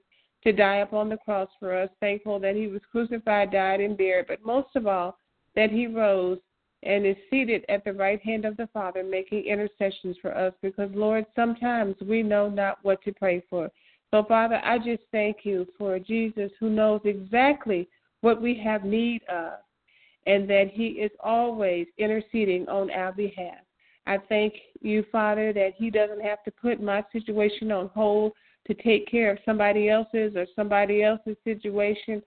to 0.44 0.52
die 0.52 0.76
upon 0.76 1.08
the 1.08 1.16
cross 1.16 1.48
for 1.58 1.74
us. 1.74 1.88
Thankful 2.00 2.38
that 2.40 2.56
he 2.56 2.66
was 2.66 2.82
crucified, 2.90 3.50
died, 3.50 3.80
and 3.80 3.96
buried, 3.96 4.26
but 4.28 4.44
most 4.44 4.68
of 4.76 4.86
all, 4.86 5.16
that 5.56 5.70
he 5.70 5.86
rose 5.86 6.38
and 6.82 7.06
is 7.06 7.16
seated 7.30 7.64
at 7.68 7.84
the 7.84 7.92
right 7.92 8.20
hand 8.22 8.44
of 8.44 8.56
the 8.56 8.68
Father, 8.72 9.02
making 9.02 9.44
intercessions 9.44 10.16
for 10.20 10.36
us 10.36 10.52
because, 10.62 10.90
Lord, 10.94 11.26
sometimes 11.36 11.94
we 12.00 12.22
know 12.22 12.48
not 12.48 12.78
what 12.82 13.02
to 13.04 13.12
pray 13.12 13.42
for. 13.48 13.70
So, 14.10 14.24
Father, 14.24 14.60
I 14.64 14.78
just 14.78 15.02
thank 15.10 15.38
you 15.44 15.66
for 15.78 15.98
Jesus 15.98 16.50
who 16.58 16.70
knows 16.70 17.00
exactly 17.04 17.88
what 18.20 18.42
we 18.42 18.60
have 18.62 18.84
need 18.84 19.22
of 19.28 19.54
and 20.26 20.48
that 20.48 20.70
he 20.72 20.88
is 20.88 21.10
always 21.20 21.86
interceding 21.98 22.68
on 22.68 22.90
our 22.90 23.12
behalf. 23.12 23.58
I 24.06 24.18
thank 24.28 24.54
you, 24.80 25.04
Father, 25.10 25.52
that 25.52 25.74
he 25.76 25.90
doesn't 25.90 26.22
have 26.22 26.42
to 26.44 26.50
put 26.50 26.82
my 26.82 27.04
situation 27.12 27.70
on 27.72 27.90
hold 27.94 28.32
to 28.66 28.74
take 28.74 29.10
care 29.10 29.32
of 29.32 29.38
somebody 29.44 29.88
else's 29.88 30.36
or 30.36 30.46
somebody 30.54 31.02
else's 31.02 31.36
situation 31.44 32.22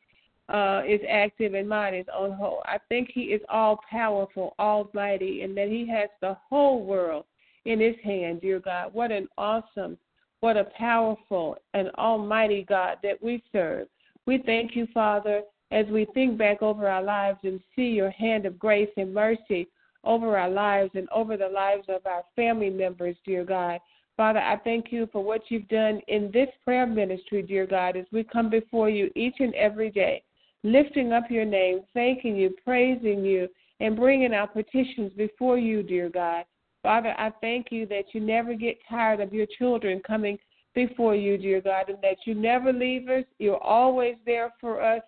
uh, 0.49 0.81
is 0.87 1.01
active 1.09 1.53
and 1.53 1.67
is 1.95 2.05
on 2.13 2.31
whole. 2.33 2.61
I 2.65 2.77
think 2.89 3.09
He 3.13 3.21
is 3.21 3.41
all 3.49 3.79
powerful, 3.89 4.53
almighty, 4.59 5.41
and 5.41 5.57
that 5.57 5.69
He 5.69 5.87
has 5.89 6.09
the 6.21 6.37
whole 6.49 6.85
world 6.85 7.25
in 7.65 7.79
His 7.79 7.95
hand, 8.03 8.41
dear 8.41 8.59
God. 8.59 8.93
What 8.93 9.11
an 9.11 9.27
awesome, 9.37 9.97
what 10.41 10.57
a 10.57 10.65
powerful 10.77 11.57
and 11.73 11.89
almighty 11.97 12.63
God 12.67 12.97
that 13.01 13.21
we 13.23 13.41
serve. 13.51 13.87
We 14.27 14.43
thank 14.45 14.75
you, 14.75 14.87
Father, 14.93 15.41
as 15.71 15.87
we 15.87 16.05
think 16.13 16.37
back 16.37 16.61
over 16.61 16.87
our 16.87 17.03
lives 17.03 17.39
and 17.43 17.59
see 17.75 17.87
your 17.87 18.11
hand 18.11 18.45
of 18.45 18.59
grace 18.59 18.89
and 18.97 19.13
mercy 19.13 19.67
over 20.03 20.37
our 20.37 20.49
lives 20.49 20.91
and 20.93 21.09
over 21.09 21.35
the 21.37 21.47
lives 21.47 21.85
of 21.89 22.05
our 22.05 22.23
family 22.35 22.69
members, 22.69 23.15
dear 23.25 23.43
God. 23.43 23.79
Father, 24.15 24.39
I 24.39 24.57
thank 24.57 24.91
you 24.91 25.09
for 25.11 25.23
what 25.23 25.41
you've 25.49 25.67
done 25.67 25.99
in 26.07 26.29
this 26.31 26.47
prayer 26.63 26.85
ministry, 26.85 27.41
dear 27.41 27.65
God, 27.65 27.97
as 27.97 28.05
we 28.11 28.23
come 28.23 28.49
before 28.49 28.89
you 28.89 29.11
each 29.15 29.35
and 29.39 29.53
every 29.55 29.89
day 29.89 30.23
lifting 30.65 31.13
up 31.13 31.29
your 31.29 31.45
name, 31.45 31.81
thanking 31.93 32.35
you, 32.35 32.53
praising 32.65 33.23
you, 33.23 33.47
and 33.79 33.95
bringing 33.95 34.33
our 34.33 34.47
petitions 34.47 35.11
before 35.15 35.59
you, 35.59 35.83
dear 35.83 36.09
God. 36.09 36.43
Father, 36.81 37.13
I 37.17 37.31
thank 37.39 37.67
you 37.71 37.85
that 37.87 38.05
you 38.13 38.19
never 38.19 38.55
get 38.55 38.77
tired 38.89 39.19
of 39.19 39.31
your 39.31 39.45
children 39.57 40.01
coming 40.05 40.37
before 40.73 41.15
you, 41.15 41.37
dear 41.37 41.61
God, 41.61 41.89
and 41.89 41.99
that 42.01 42.17
you 42.25 42.33
never 42.33 42.73
leave 42.73 43.07
us. 43.09 43.23
You're 43.37 43.63
always 43.63 44.15
there 44.25 44.53
for 44.59 44.81
us, 44.81 45.01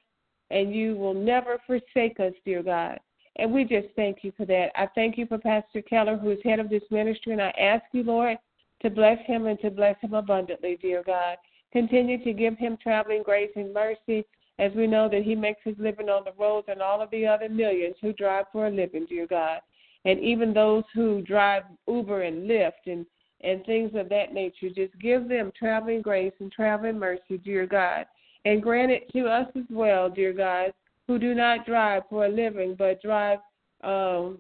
and 0.52 0.74
you 0.74 0.96
will 0.96 1.14
never 1.14 1.58
forsake 1.66 2.20
us, 2.20 2.34
dear 2.46 2.62
God. 2.62 3.00
And 3.38 3.52
we 3.52 3.64
just 3.64 3.88
thank 3.96 4.20
you 4.24 4.32
for 4.38 4.46
that. 4.46 4.70
I 4.76 4.88
thank 4.96 5.18
you 5.18 5.26
for 5.26 5.38
Pastor 5.38 5.82
Keller, 5.82 6.18
who 6.18 6.32
is 6.32 6.40
head 6.44 6.60
of 6.60 6.70
this 6.70 6.84
ministry, 6.92 7.34
and 7.34 7.42
I 7.42 7.50
ask 7.60 7.84
you, 7.94 8.04
Lord, 8.04 8.38
to 8.82 8.90
bless 8.90 9.20
him 9.26 9.48
and 9.48 9.60
to 9.62 9.72
bless 9.72 9.96
him 10.02 10.14
abundantly, 10.14 10.78
dear 10.82 11.04
God. 11.04 11.38
Continue 11.72 12.24
to 12.24 12.34
give 12.34 12.58
him 12.58 12.78
traveling 12.82 13.24
grace 13.24 13.52
and 13.56 13.74
mercy 13.74 14.26
as 14.60 14.72
we 14.74 14.88
know 14.88 15.08
that 15.10 15.24
he 15.24 15.36
makes 15.36 15.62
his 15.64 15.76
living 15.78 16.10
on 16.10 16.24
the 16.24 16.34
roads 16.38 16.68
and 16.70 16.82
all 16.82 17.02
of 17.02 17.12
the 17.12 17.26
other 17.26 17.50
millions 17.50 17.96
who 18.02 18.14
drive 18.14 18.46
for 18.52 18.68
a 18.68 18.72
living, 18.72 19.06
dear 19.08 19.28
God. 19.28 19.60
And 20.06 20.20
even 20.20 20.54
those 20.54 20.84
who 20.94 21.22
drive 21.22 21.64
Uber 21.88 22.24
and 22.24 22.50
Lyft 22.50 22.86
and, 22.86 23.06
and 23.42 23.66
things 23.66 23.92
of 23.96 24.10
that 24.10 24.34
nature, 24.34 24.70
just 24.70 24.98
give 25.00 25.28
them 25.28 25.52
traveling 25.58 26.02
grace 26.02 26.34
and 26.40 26.52
traveling 26.52 26.98
mercy, 26.98 27.38
dear 27.44 27.66
God. 27.66 28.06
And 28.46 28.64
grant 28.64 28.92
it 28.92 29.12
to 29.12 29.28
us 29.28 29.48
as 29.56 29.66
well, 29.70 30.10
dear 30.10 30.34
God, 30.34 30.74
who 31.08 31.20
do 31.20 31.34
not 31.34 31.66
drive 31.66 32.04
for 32.10 32.26
a 32.26 32.30
living 32.30 32.76
but 32.78 33.02
drive 33.02 33.40
um, 33.84 34.40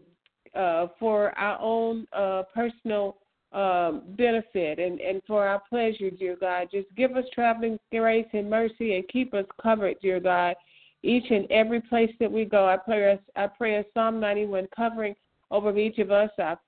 uh, 0.55 0.87
for 0.99 1.37
our 1.37 1.59
own 1.61 2.07
uh, 2.13 2.43
personal 2.53 3.17
um, 3.53 4.03
benefit 4.17 4.79
and, 4.79 4.99
and 4.99 5.21
for 5.25 5.47
our 5.47 5.61
pleasure, 5.69 6.09
dear 6.09 6.35
God. 6.39 6.67
Just 6.71 6.87
give 6.95 7.15
us 7.15 7.25
traveling 7.33 7.79
grace 7.91 8.27
and 8.33 8.49
mercy 8.49 8.95
and 8.95 9.07
keep 9.07 9.33
us 9.33 9.45
covered, 9.61 9.95
dear 10.01 10.19
God, 10.19 10.55
each 11.03 11.29
and 11.29 11.49
every 11.51 11.81
place 11.81 12.11
that 12.19 12.31
we 12.31 12.45
go. 12.45 12.67
I 12.67 12.77
pray, 12.77 13.19
I 13.35 13.47
pray 13.47 13.75
a 13.75 13.85
Psalm 13.93 14.19
91 14.19 14.67
covering 14.75 15.15
over 15.49 15.75
each 15.77 15.97
of 15.99 16.11
us, 16.11 16.29
our 16.37 16.59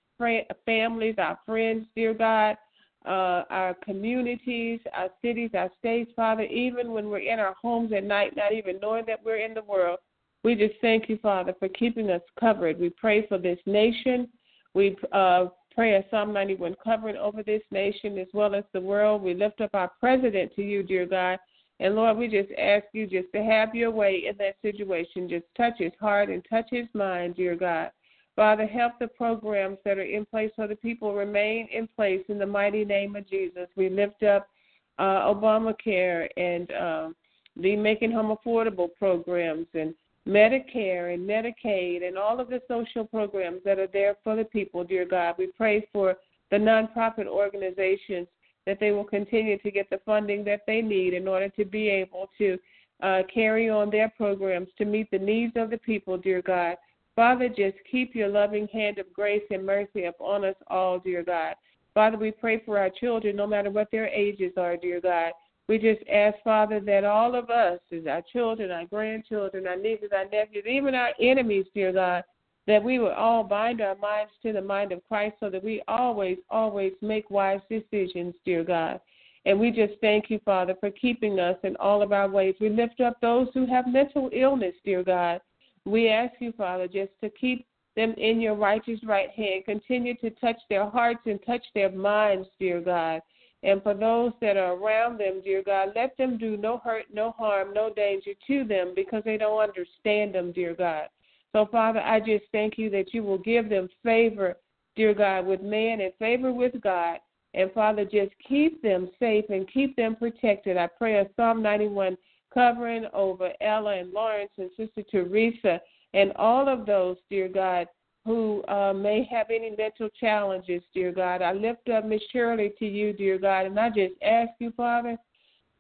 families, 0.66 1.16
our 1.18 1.40
friends, 1.46 1.86
dear 1.96 2.14
God, 2.14 2.58
uh, 3.06 3.44
our 3.50 3.76
communities, 3.84 4.80
our 4.94 5.10
cities, 5.22 5.52
our 5.54 5.70
states, 5.80 6.12
Father, 6.16 6.44
even 6.44 6.92
when 6.92 7.10
we're 7.10 7.20
in 7.20 7.40
our 7.40 7.56
homes 7.62 7.92
at 7.94 8.04
night, 8.04 8.36
not 8.36 8.54
even 8.54 8.80
knowing 8.82 9.06
that 9.08 9.24
we're 9.24 9.38
in 9.38 9.54
the 9.54 9.64
world. 9.64 10.00
We 10.44 10.56
just 10.56 10.76
thank 10.82 11.10
you, 11.10 11.18
Father, 11.22 11.54
for 11.60 11.68
keeping 11.70 12.10
us 12.10 12.22
covered. 12.40 12.80
We 12.80 12.90
pray 12.90 13.28
for 13.28 13.38
this 13.38 13.60
nation. 13.66 14.30
We 14.74 14.96
uh, 15.12 15.48
pray 15.80 15.96
a 15.96 16.04
Psalm 16.12 16.34
91 16.34 16.76
covering 16.84 17.16
over 17.16 17.42
this 17.42 17.62
nation 17.72 18.18
as 18.18 18.28
well 18.34 18.54
as 18.54 18.66
the 18.74 18.82
world. 18.82 19.22
We 19.22 19.34
lift 19.34 19.62
up 19.62 19.70
our 19.74 19.90
president 19.98 20.54
to 20.58 20.62
you, 20.62 20.84
dear 20.84 21.06
God. 21.06 21.40
And 21.80 21.96
Lord, 21.96 22.18
we 22.18 22.28
just 22.28 22.50
ask 22.60 22.84
you 22.92 23.08
just 23.08 23.32
to 23.34 23.42
have 23.42 23.74
your 23.74 23.90
way 23.90 24.26
in 24.28 24.36
that 24.40 24.58
situation. 24.62 25.30
Just 25.30 25.46
touch 25.56 25.76
his 25.78 25.94
heart 25.98 26.28
and 26.28 26.46
touch 26.50 26.66
his 26.70 26.88
mind, 26.94 27.38
dear 27.38 27.56
God. 27.56 27.92
Father, 28.36 28.68
help 28.68 29.00
the 29.00 29.08
programs 29.08 29.78
that 29.86 29.98
are 29.98 30.02
in 30.02 30.26
place 30.26 30.52
so 30.58 30.68
the 30.68 30.76
people 30.76 31.16
remain 31.16 31.70
in 31.72 31.88
place 31.96 32.26
in 32.28 32.38
the 32.38 32.46
mighty 32.46 32.84
name 32.84 33.16
of 33.16 33.30
Jesus. 33.30 33.70
We 33.78 33.88
lift 33.88 34.22
up 34.22 34.50
uh, 34.98 35.34
Obamacare 35.34 36.28
and 36.36 36.70
uh, 36.74 37.10
the 37.56 37.78
Making 37.78 38.12
Home 38.12 38.36
Affordable 38.36 38.90
programs 39.00 39.68
and 39.74 39.94
Medicare 40.28 41.14
and 41.14 41.28
Medicaid 41.28 42.08
and 42.08 42.18
all 42.18 42.40
of 42.40 42.50
the 42.50 42.62
social 42.68 43.06
programs 43.06 43.62
that 43.66 43.80
are 43.80 43.88
there 43.88 44.16
for 44.24 44.36
the 44.36 44.44
people, 44.44 44.84
dear 44.84 45.06
God. 45.06 45.36
We 45.38 45.48
pray 45.48 45.88
for 45.92 46.16
the 46.52 46.58
nonprofit 46.58 47.28
organizations 47.28 48.28
that 48.66 48.80
they 48.80 48.92
will 48.92 49.04
continue 49.04 49.58
to 49.58 49.72
get 49.72 49.90
the 49.90 50.00
funding 50.06 50.44
that 50.46 50.62
they 50.68 50.82
need 50.82 51.14
in 51.14 51.28
order 51.28 51.50
to 51.50 51.66
be 51.66 51.90
able 51.90 52.30
to 52.38 52.58
uh, 53.02 53.22
carry 53.34 53.70
on 53.70 53.90
their 53.90 54.10
programs 54.10 54.68
to 54.78 54.86
meet 54.86 55.10
the 55.10 55.18
needs 55.18 55.54
of 55.56 55.70
the 55.70 55.78
people, 55.78 56.18
dear 56.18 56.42
God. 56.42 56.76
Father, 57.16 57.50
just 57.50 57.78
keep 57.90 58.14
your 58.14 58.28
loving 58.28 58.68
hand 58.72 58.98
of 58.98 59.12
grace 59.14 59.44
and 59.52 59.66
mercy 59.66 60.06
upon 60.06 60.46
us 60.46 60.56
all, 60.68 61.00
dear 61.00 61.24
God. 61.24 61.56
Father, 61.94 62.18
we 62.18 62.32
pray 62.32 62.62
for 62.66 62.78
our 62.78 62.90
children, 62.90 63.36
no 63.36 63.48
matter 63.48 63.72
what 63.72 63.90
their 63.92 64.08
ages 64.08 64.54
are, 64.58 64.78
dear 64.78 65.02
God. 65.02 65.32
We 65.70 65.78
just 65.78 66.02
ask, 66.12 66.36
Father, 66.44 66.80
that 66.80 67.04
all 67.04 67.36
of 67.36 67.52
us, 67.52 67.80
as 67.96 68.08
our 68.08 68.24
children, 68.34 68.72
our 68.72 68.86
grandchildren, 68.86 69.68
our 69.68 69.76
nieces, 69.76 70.10
our 70.12 70.26
nephews, 70.26 70.66
even 70.68 70.96
our 70.96 71.12
enemies, 71.22 71.68
dear 71.76 71.94
God, 71.94 72.24
that 72.66 72.84
we 72.84 72.98
would 72.98 73.12
all 73.14 73.44
bind 73.44 73.80
our 73.80 73.96
minds 73.96 74.32
to 74.42 74.52
the 74.52 74.64
mind 74.64 74.92
of 74.92 75.08
Christ 75.08 75.36
so 75.40 75.48
that 75.52 75.64
we 75.64 75.84
always, 75.88 76.40
always 76.50 76.94
make 77.04 77.30
wise 77.30 77.62
decisions, 77.70 78.34
dear 78.46 78.64
God. 78.64 79.00
And 79.46 79.60
we 79.60 79.70
just 79.70 79.94
thank 80.02 80.32
you, 80.32 80.40
Father, 80.44 80.74
for 80.80 80.90
keeping 80.90 81.40
us 81.40 81.58
in 81.64 81.76
all 81.76 82.02
of 82.02 82.12
our 82.14 82.28
ways. 82.28 82.56
We 82.60 82.70
lift 82.70 83.00
up 83.00 83.22
those 83.22 83.48
who 83.54 83.68
have 83.68 83.86
mental 83.86 84.32
illness, 84.34 84.74
dear 84.84 85.04
God. 85.04 85.40
We 85.86 86.10
ask 86.10 86.34
you, 86.40 86.52
Father, 86.54 86.88
just 86.88 87.12
to 87.22 87.30
keep 87.30 87.68
them 87.96 88.16
in 88.18 88.42
your 88.42 88.56
righteous 88.56 89.02
right 89.04 89.30
hand. 89.30 89.66
Continue 89.66 90.16
to 90.16 90.32
touch 90.32 90.58
their 90.68 90.90
hearts 90.90 91.22
and 91.28 91.40
touch 91.46 91.64
their 91.76 91.92
minds, 91.92 92.48
dear 92.60 92.82
God. 92.82 93.22
And 93.64 93.84
for 93.84 93.94
those 93.94 94.32
that 94.42 94.56
are 94.56 94.74
around 94.74 95.20
them, 95.20 95.42
dear 95.44 95.62
God, 95.62 95.90
let 95.96 96.18
them 96.18 96.38
do 96.38 96.56
no 96.56 96.78
hurt, 96.78 97.06
no 97.14 97.32
harm, 97.32 97.74
no 97.74 97.92
danger 97.94 98.32
to 98.48 98.64
them 98.64 98.94
because 98.96 99.24
they 99.26 99.38
don't 99.38 99.60
understand 99.60 100.34
them, 100.34 100.52
dear 100.54 100.74
God. 100.74 101.10
So, 101.52 101.68
Father, 101.72 102.00
I 102.00 102.20
just 102.20 102.46
thank 102.52 102.78
you 102.78 102.90
that 102.92 103.14
you 103.14 103.24
will 103.24 103.38
give 103.38 103.70
them 103.70 103.90
favor, 104.04 104.58
dear 104.96 105.14
God, 105.14 105.46
with 105.46 105.62
man 105.62 106.00
and 106.02 106.14
favor 106.20 106.54
with 106.54 106.80
God. 106.82 107.20
And, 107.54 107.72
Father, 107.74 108.06
just 108.06 108.32
keep 108.48 108.82
them 108.82 109.10
safe 109.20 109.46
and 109.50 109.70
keep 109.72 109.96
them 109.96 110.16
protected. 110.16 110.78
I 110.78 110.88
pray 110.88 111.20
a 111.20 111.28
Psalm 111.36 111.62
91 111.62 112.16
covering 112.54 113.08
over 113.14 113.52
Ella 113.62 113.98
and 113.98 114.14
Lawrence 114.14 114.52
and 114.58 114.70
Sister 114.78 115.04
Teresa 115.10 115.82
and 116.14 116.32
all 116.34 116.68
of 116.70 116.86
those, 116.86 117.18
dear 117.30 117.48
God, 117.48 117.88
who 118.30 118.64
uh, 118.68 118.94
may 118.94 119.28
have 119.32 119.48
any 119.50 119.74
mental 119.76 120.08
challenges, 120.20 120.84
dear 120.94 121.12
God. 121.12 121.42
I 121.42 121.52
lift 121.52 121.90
up 121.90 122.06
Miss 122.06 122.22
Shirley 122.32 122.72
to 122.78 122.86
you, 122.86 123.12
dear 123.12 123.40
God, 123.40 123.66
and 123.66 123.80
I 123.80 123.90
just 123.90 124.14
ask 124.22 124.52
you, 124.60 124.72
Father, 124.78 125.18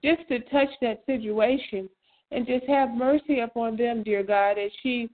just 0.03 0.27
to 0.29 0.39
touch 0.49 0.69
that 0.81 1.03
situation 1.05 1.88
and 2.31 2.47
just 2.47 2.65
have 2.65 2.89
mercy 2.89 3.41
upon 3.41 3.77
them, 3.77 4.01
dear 4.01 4.23
God, 4.23 4.57
as 4.57 4.71
she 4.81 5.12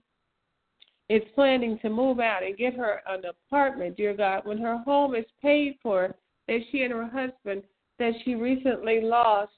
is 1.10 1.20
planning 1.34 1.78
to 1.80 1.90
move 1.90 2.20
out 2.20 2.42
and 2.42 2.56
get 2.56 2.74
her 2.74 3.02
an 3.06 3.24
apartment, 3.26 3.98
dear 3.98 4.14
God, 4.14 4.46
when 4.46 4.56
her 4.56 4.78
home 4.78 5.14
is 5.14 5.26
paid 5.42 5.74
for, 5.82 6.14
that 6.48 6.60
she 6.72 6.84
and 6.84 6.92
her 6.94 7.04
husband 7.04 7.62
that 7.98 8.14
she 8.24 8.34
recently 8.34 9.02
lost, 9.02 9.52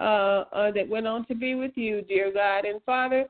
uh, 0.00 0.42
uh, 0.52 0.72
that 0.72 0.88
went 0.88 1.06
on 1.06 1.24
to 1.26 1.36
be 1.36 1.54
with 1.54 1.72
you, 1.76 2.02
dear 2.02 2.32
God. 2.32 2.64
And 2.64 2.82
Father, 2.82 3.26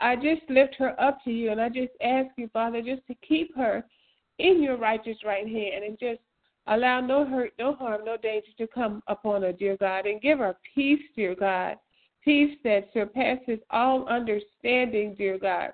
I 0.00 0.16
just 0.16 0.42
lift 0.48 0.74
her 0.76 1.00
up 1.00 1.22
to 1.24 1.30
you 1.30 1.52
and 1.52 1.60
I 1.60 1.68
just 1.68 1.92
ask 2.02 2.28
you, 2.36 2.48
Father, 2.52 2.82
just 2.82 3.06
to 3.06 3.14
keep 3.26 3.54
her 3.56 3.84
in 4.38 4.62
your 4.62 4.76
righteous 4.76 5.18
right 5.24 5.46
hand 5.46 5.84
and 5.84 5.98
just 5.98 6.20
allow 6.66 7.00
no 7.00 7.24
hurt, 7.24 7.52
no 7.58 7.74
harm, 7.74 8.04
no 8.04 8.16
danger 8.16 8.48
to 8.58 8.66
come 8.66 9.02
upon 9.06 9.42
her, 9.42 9.52
dear 9.52 9.76
God, 9.76 10.06
and 10.06 10.20
give 10.20 10.38
her 10.40 10.56
peace, 10.74 11.02
dear 11.16 11.34
God, 11.34 11.76
peace 12.24 12.56
that 12.64 12.88
surpasses 12.92 13.60
all 13.70 14.06
understanding, 14.08 15.14
dear 15.16 15.38
God. 15.38 15.70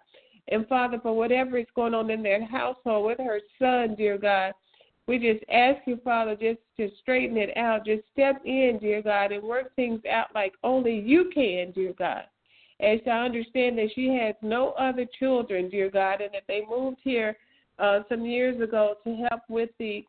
And 0.49 0.69
Father, 0.69 0.99
for 1.03 1.17
whatever 1.17 1.57
is 1.57 1.67
going 1.75 1.95
on 1.95 2.11
in 2.11 2.23
that 2.25 2.43
household 2.43 3.07
with 3.07 3.19
her 3.19 3.41
son, 3.59 3.95
dear 3.97 4.19
God, 4.19 4.53
we 5.07 5.19
just 5.19 5.45
ask 5.51 5.79
you, 5.87 5.99
Father, 6.05 6.35
just 6.35 6.61
to 6.77 6.91
straighten 7.01 7.37
it 7.37 7.57
out. 7.57 7.85
Just 7.87 8.03
step 8.13 8.43
in, 8.45 8.79
dear 8.81 9.03
God, 9.03 9.33
and 9.33 9.43
work 9.43 9.75
things 9.77 10.01
out 10.11 10.29
like 10.35 10.53
only 10.63 10.99
you 10.99 11.31
can, 11.35 11.73
dear 11.73 11.95
God 11.99 12.25
as 12.85 13.01
I 13.07 13.25
understand 13.25 13.79
that 13.79 13.91
she 13.95 14.09
has 14.09 14.35
no 14.43 14.71
other 14.73 15.07
children, 15.19 15.71
dear 15.71 15.91
God, 15.91 16.21
and 16.21 16.33
that 16.35 16.45
they 16.47 16.63
moved 16.69 16.99
here 17.03 17.37
uh, 17.79 18.01
some 18.09 18.25
years 18.25 18.61
ago 18.61 18.97
to 19.05 19.27
help 19.31 19.43
with 19.49 19.71
the 19.79 20.05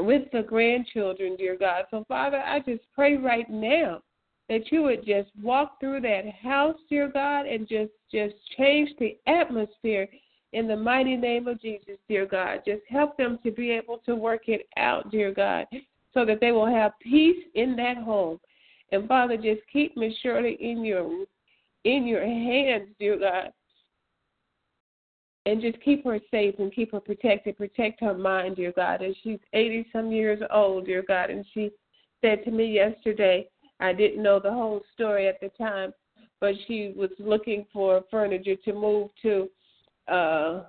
with 0.00 0.30
the 0.32 0.42
grandchildren, 0.42 1.34
dear 1.36 1.56
God. 1.56 1.84
So 1.90 2.04
Father, 2.06 2.38
I 2.38 2.60
just 2.60 2.82
pray 2.94 3.16
right 3.16 3.48
now 3.50 4.00
that 4.48 4.70
you 4.70 4.82
would 4.82 5.04
just 5.04 5.28
walk 5.42 5.80
through 5.80 6.00
that 6.02 6.24
house, 6.42 6.76
dear 6.88 7.08
God, 7.08 7.46
and 7.46 7.68
just 7.68 7.92
just 8.12 8.34
change 8.56 8.90
the 8.98 9.16
atmosphere 9.26 10.08
in 10.52 10.66
the 10.66 10.76
mighty 10.76 11.16
name 11.16 11.46
of 11.46 11.60
Jesus, 11.60 11.96
dear 12.08 12.26
God. 12.26 12.62
Just 12.66 12.82
help 12.88 13.16
them 13.16 13.38
to 13.44 13.50
be 13.50 13.70
able 13.70 13.98
to 14.06 14.14
work 14.14 14.48
it 14.48 14.66
out, 14.76 15.10
dear 15.10 15.32
God, 15.32 15.66
so 16.14 16.24
that 16.24 16.40
they 16.40 16.52
will 16.52 16.66
have 16.66 16.92
peace 17.00 17.44
in 17.54 17.76
that 17.76 17.98
home. 17.98 18.40
And 18.92 19.06
Father, 19.06 19.36
just 19.36 19.60
keep 19.70 19.96
Miss 19.96 20.14
Shirley 20.22 20.56
in 20.60 20.84
your 20.84 21.26
in 21.84 22.06
your 22.06 22.24
hands, 22.24 22.88
dear 22.98 23.18
God. 23.18 23.52
And 25.46 25.62
just 25.62 25.80
keep 25.82 26.04
her 26.04 26.18
safe 26.30 26.56
and 26.58 26.74
keep 26.74 26.92
her 26.92 27.00
protected. 27.00 27.56
Protect 27.56 28.00
her 28.00 28.14
mind, 28.14 28.56
dear 28.56 28.72
God. 28.72 29.00
And 29.00 29.16
she's 29.22 29.38
80 29.52 29.86
some 29.92 30.12
years 30.12 30.42
old, 30.52 30.86
dear 30.86 31.02
God. 31.06 31.30
And 31.30 31.44
she 31.54 31.70
said 32.20 32.44
to 32.44 32.50
me 32.50 32.66
yesterday, 32.66 33.48
I 33.80 33.92
didn't 33.92 34.22
know 34.22 34.40
the 34.40 34.52
whole 34.52 34.82
story 34.92 35.28
at 35.28 35.40
the 35.40 35.50
time, 35.56 35.94
but 36.40 36.54
she 36.66 36.92
was 36.96 37.10
looking 37.18 37.64
for 37.72 38.04
furniture 38.10 38.56
to 38.64 38.72
move 38.72 39.10
to. 39.22 39.48
Uh, 40.06 40.64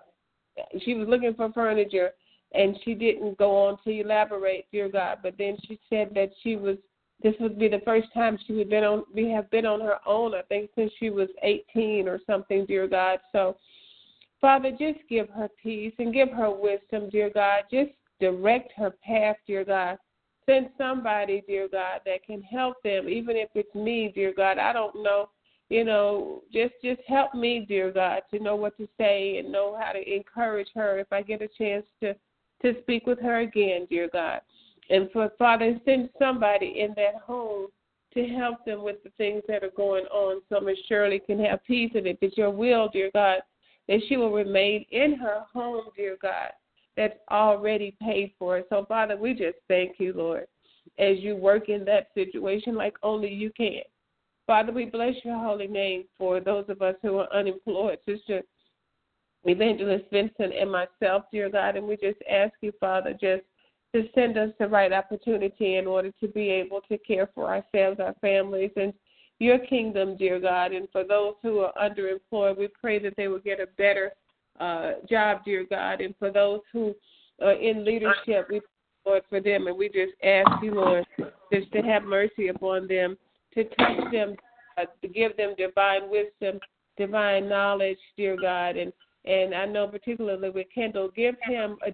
she 0.83 0.93
was 0.93 1.07
looking 1.07 1.33
for 1.33 1.51
furniture 1.51 2.11
and 2.53 2.75
she 2.83 2.93
didn't 2.93 3.37
go 3.37 3.67
on 3.67 3.77
to 3.83 3.91
elaborate, 3.91 4.65
dear 4.71 4.89
God. 4.89 5.19
But 5.21 5.35
then 5.37 5.57
she 5.67 5.79
said 5.89 6.11
that 6.15 6.31
she 6.41 6.55
was 6.55 6.77
this 7.21 7.35
would 7.39 7.59
be 7.59 7.67
the 7.67 7.81
first 7.85 8.07
time 8.13 8.37
she 8.45 8.53
would 8.53 8.69
been 8.69 8.83
on 8.83 9.03
we 9.13 9.29
have 9.29 9.49
been 9.51 9.65
on 9.65 9.81
her 9.81 9.97
own 10.05 10.33
i 10.33 10.41
think 10.43 10.69
since 10.75 10.91
she 10.99 11.09
was 11.09 11.29
18 11.43 12.07
or 12.07 12.19
something 12.27 12.65
dear 12.65 12.87
god 12.87 13.19
so 13.31 13.55
Father, 14.41 14.71
just 14.71 14.99
give 15.09 15.29
her 15.29 15.49
peace 15.61 15.93
and 15.99 16.13
give 16.13 16.29
her 16.29 16.49
wisdom, 16.49 17.09
dear 17.09 17.29
God. 17.29 17.63
Just 17.71 17.91
direct 18.19 18.71
her 18.77 18.91
path, 18.91 19.35
dear 19.45 19.65
God. 19.65 19.97
Send 20.45 20.69
somebody, 20.77 21.43
dear 21.45 21.67
God, 21.67 22.01
that 22.05 22.25
can 22.25 22.41
help 22.41 22.81
them, 22.83 23.09
even 23.09 23.35
if 23.35 23.49
it's 23.53 23.73
me, 23.75 24.11
dear 24.15 24.33
God. 24.35 24.57
I 24.57 24.73
don't 24.73 25.03
know, 25.03 25.29
you 25.69 25.83
know, 25.83 26.41
just 26.51 26.73
just 26.83 27.01
help 27.07 27.35
me, 27.35 27.65
dear 27.67 27.91
God, 27.91 28.21
to 28.31 28.39
know 28.39 28.55
what 28.55 28.77
to 28.77 28.87
say 28.97 29.37
and 29.37 29.51
know 29.51 29.77
how 29.79 29.91
to 29.91 30.15
encourage 30.15 30.69
her 30.73 30.97
if 30.97 31.11
I 31.11 31.21
get 31.21 31.41
a 31.41 31.47
chance 31.47 31.85
to 32.01 32.15
to 32.61 32.81
speak 32.81 33.05
with 33.05 33.19
her 33.19 33.39
again, 33.39 33.87
dear 33.89 34.09
God. 34.11 34.41
And 34.89 35.09
for 35.11 35.31
Father, 35.37 35.79
send 35.85 36.09
somebody 36.17 36.79
in 36.79 36.93
that 36.95 37.21
home 37.25 37.67
to 38.13 38.27
help 38.27 38.65
them 38.65 38.83
with 38.83 39.03
the 39.03 39.11
things 39.17 39.43
that 39.47 39.63
are 39.63 39.71
going 39.75 40.05
on 40.05 40.41
so 40.49 40.59
Miss 40.59 40.77
Shirley 40.87 41.19
can 41.19 41.43
have 41.45 41.63
peace. 41.65 41.91
And 41.93 42.07
it. 42.07 42.17
it's 42.21 42.37
your 42.37 42.49
will, 42.49 42.89
dear 42.91 43.11
God, 43.13 43.39
that 43.87 43.99
she 44.07 44.17
will 44.17 44.31
remain 44.31 44.85
in 44.91 45.15
her 45.15 45.43
home, 45.53 45.85
dear 45.95 46.17
God, 46.21 46.49
that's 46.97 47.19
already 47.31 47.95
paid 48.01 48.33
for. 48.39 48.63
So, 48.69 48.85
Father, 48.87 49.15
we 49.15 49.33
just 49.33 49.57
thank 49.67 49.99
you, 49.99 50.13
Lord, 50.13 50.47
as 50.97 51.17
you 51.19 51.35
work 51.35 51.69
in 51.69 51.85
that 51.85 52.07
situation 52.15 52.75
like 52.75 52.95
only 53.03 53.31
you 53.31 53.51
can. 53.55 53.81
Father, 54.47 54.71
we 54.71 54.85
bless 54.85 55.13
your 55.23 55.37
holy 55.37 55.67
name 55.67 56.05
for 56.17 56.39
those 56.39 56.65
of 56.69 56.81
us 56.81 56.95
who 57.03 57.19
are 57.19 57.31
unemployed, 57.31 57.99
Sister 58.07 58.41
Evangelist 59.43 60.05
Vincent 60.11 60.53
and 60.59 60.71
myself, 60.71 61.25
dear 61.31 61.49
God, 61.49 61.77
and 61.77 61.87
we 61.87 61.95
just 61.95 62.17
ask 62.29 62.53
you, 62.61 62.73
Father, 62.79 63.11
just 63.11 63.43
to 63.93 64.07
send 64.13 64.37
us 64.37 64.51
the 64.59 64.67
right 64.67 64.93
opportunity 64.93 65.77
in 65.77 65.87
order 65.87 66.11
to 66.19 66.27
be 66.27 66.49
able 66.49 66.81
to 66.89 66.97
care 66.99 67.29
for 67.33 67.47
ourselves, 67.47 67.99
our 67.99 68.15
families, 68.21 68.71
and 68.75 68.93
your 69.39 69.57
kingdom, 69.57 70.17
dear 70.17 70.39
God. 70.39 70.73
And 70.73 70.87
for 70.91 71.03
those 71.03 71.33
who 71.41 71.59
are 71.59 71.73
underemployed, 71.73 72.57
we 72.57 72.67
pray 72.67 72.99
that 72.99 73.13
they 73.17 73.27
will 73.27 73.39
get 73.39 73.59
a 73.59 73.67
better 73.77 74.11
uh, 74.59 74.93
job, 75.09 75.43
dear 75.45 75.65
God. 75.67 76.01
And 76.01 76.13
for 76.19 76.31
those 76.31 76.59
who 76.71 76.93
are 77.41 77.53
in 77.53 77.85
leadership, 77.85 78.47
we 78.49 78.61
Lord 79.05 79.23
for 79.29 79.39
them, 79.39 79.67
and 79.67 79.77
we 79.77 79.87
just 79.87 80.13
ask 80.23 80.61
you, 80.61 80.75
Lord, 80.75 81.05
just 81.51 81.71
to 81.71 81.81
have 81.81 82.03
mercy 82.03 82.49
upon 82.49 82.87
them, 82.87 83.17
to 83.55 83.63
touch 83.63 84.11
them, 84.11 84.35
uh, 84.77 84.85
to 85.01 85.07
give 85.07 85.35
them 85.37 85.55
divine 85.57 86.09
wisdom, 86.09 86.59
divine 86.97 87.47
knowledge, 87.47 87.97
dear 88.17 88.37
God, 88.39 88.75
and 88.77 88.93
and 89.25 89.53
I 89.53 89.65
know 89.65 89.87
particularly 89.87 90.49
with 90.49 90.67
Kendall, 90.73 91.09
give 91.15 91.35
him 91.43 91.77
a 91.85 91.91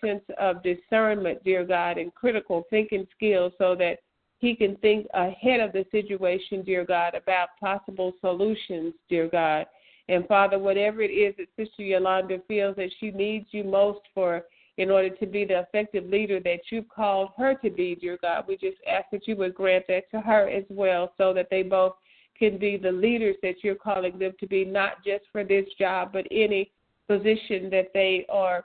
sense 0.00 0.22
of 0.38 0.62
discernment, 0.62 1.42
dear 1.44 1.64
God, 1.64 1.98
and 1.98 2.14
critical 2.14 2.64
thinking 2.70 3.06
skills 3.14 3.52
so 3.58 3.74
that 3.76 3.98
he 4.38 4.54
can 4.54 4.76
think 4.76 5.06
ahead 5.14 5.60
of 5.60 5.72
the 5.72 5.84
situation, 5.90 6.62
dear 6.62 6.84
God, 6.84 7.14
about 7.14 7.48
possible 7.60 8.12
solutions, 8.20 8.94
dear 9.08 9.28
God. 9.28 9.66
And 10.08 10.26
Father, 10.26 10.58
whatever 10.58 11.02
it 11.02 11.10
is 11.10 11.34
that 11.36 11.48
Sister 11.56 11.82
Yolanda 11.82 12.38
feels 12.46 12.76
that 12.76 12.90
she 13.00 13.10
needs 13.10 13.46
you 13.50 13.64
most 13.64 14.00
for 14.14 14.44
in 14.78 14.90
order 14.90 15.08
to 15.08 15.26
be 15.26 15.44
the 15.44 15.60
effective 15.60 16.04
leader 16.04 16.38
that 16.40 16.60
you've 16.70 16.88
called 16.88 17.30
her 17.36 17.54
to 17.54 17.70
be, 17.70 17.94
dear 17.94 18.18
God, 18.20 18.44
we 18.46 18.56
just 18.56 18.76
ask 18.86 19.06
that 19.10 19.26
you 19.26 19.34
would 19.36 19.54
grant 19.54 19.86
that 19.88 20.10
to 20.10 20.20
her 20.20 20.48
as 20.48 20.64
well 20.68 21.12
so 21.16 21.32
that 21.32 21.48
they 21.50 21.62
both 21.62 21.94
can 22.38 22.58
be 22.58 22.76
the 22.76 22.92
leaders 22.92 23.36
that 23.42 23.64
you're 23.64 23.74
calling 23.74 24.18
them 24.18 24.32
to 24.38 24.46
be, 24.46 24.64
not 24.64 25.02
just 25.04 25.24
for 25.32 25.44
this 25.44 25.64
job, 25.78 26.12
but 26.12 26.26
any 26.30 26.70
position 27.08 27.70
that 27.70 27.90
they 27.94 28.26
are 28.28 28.64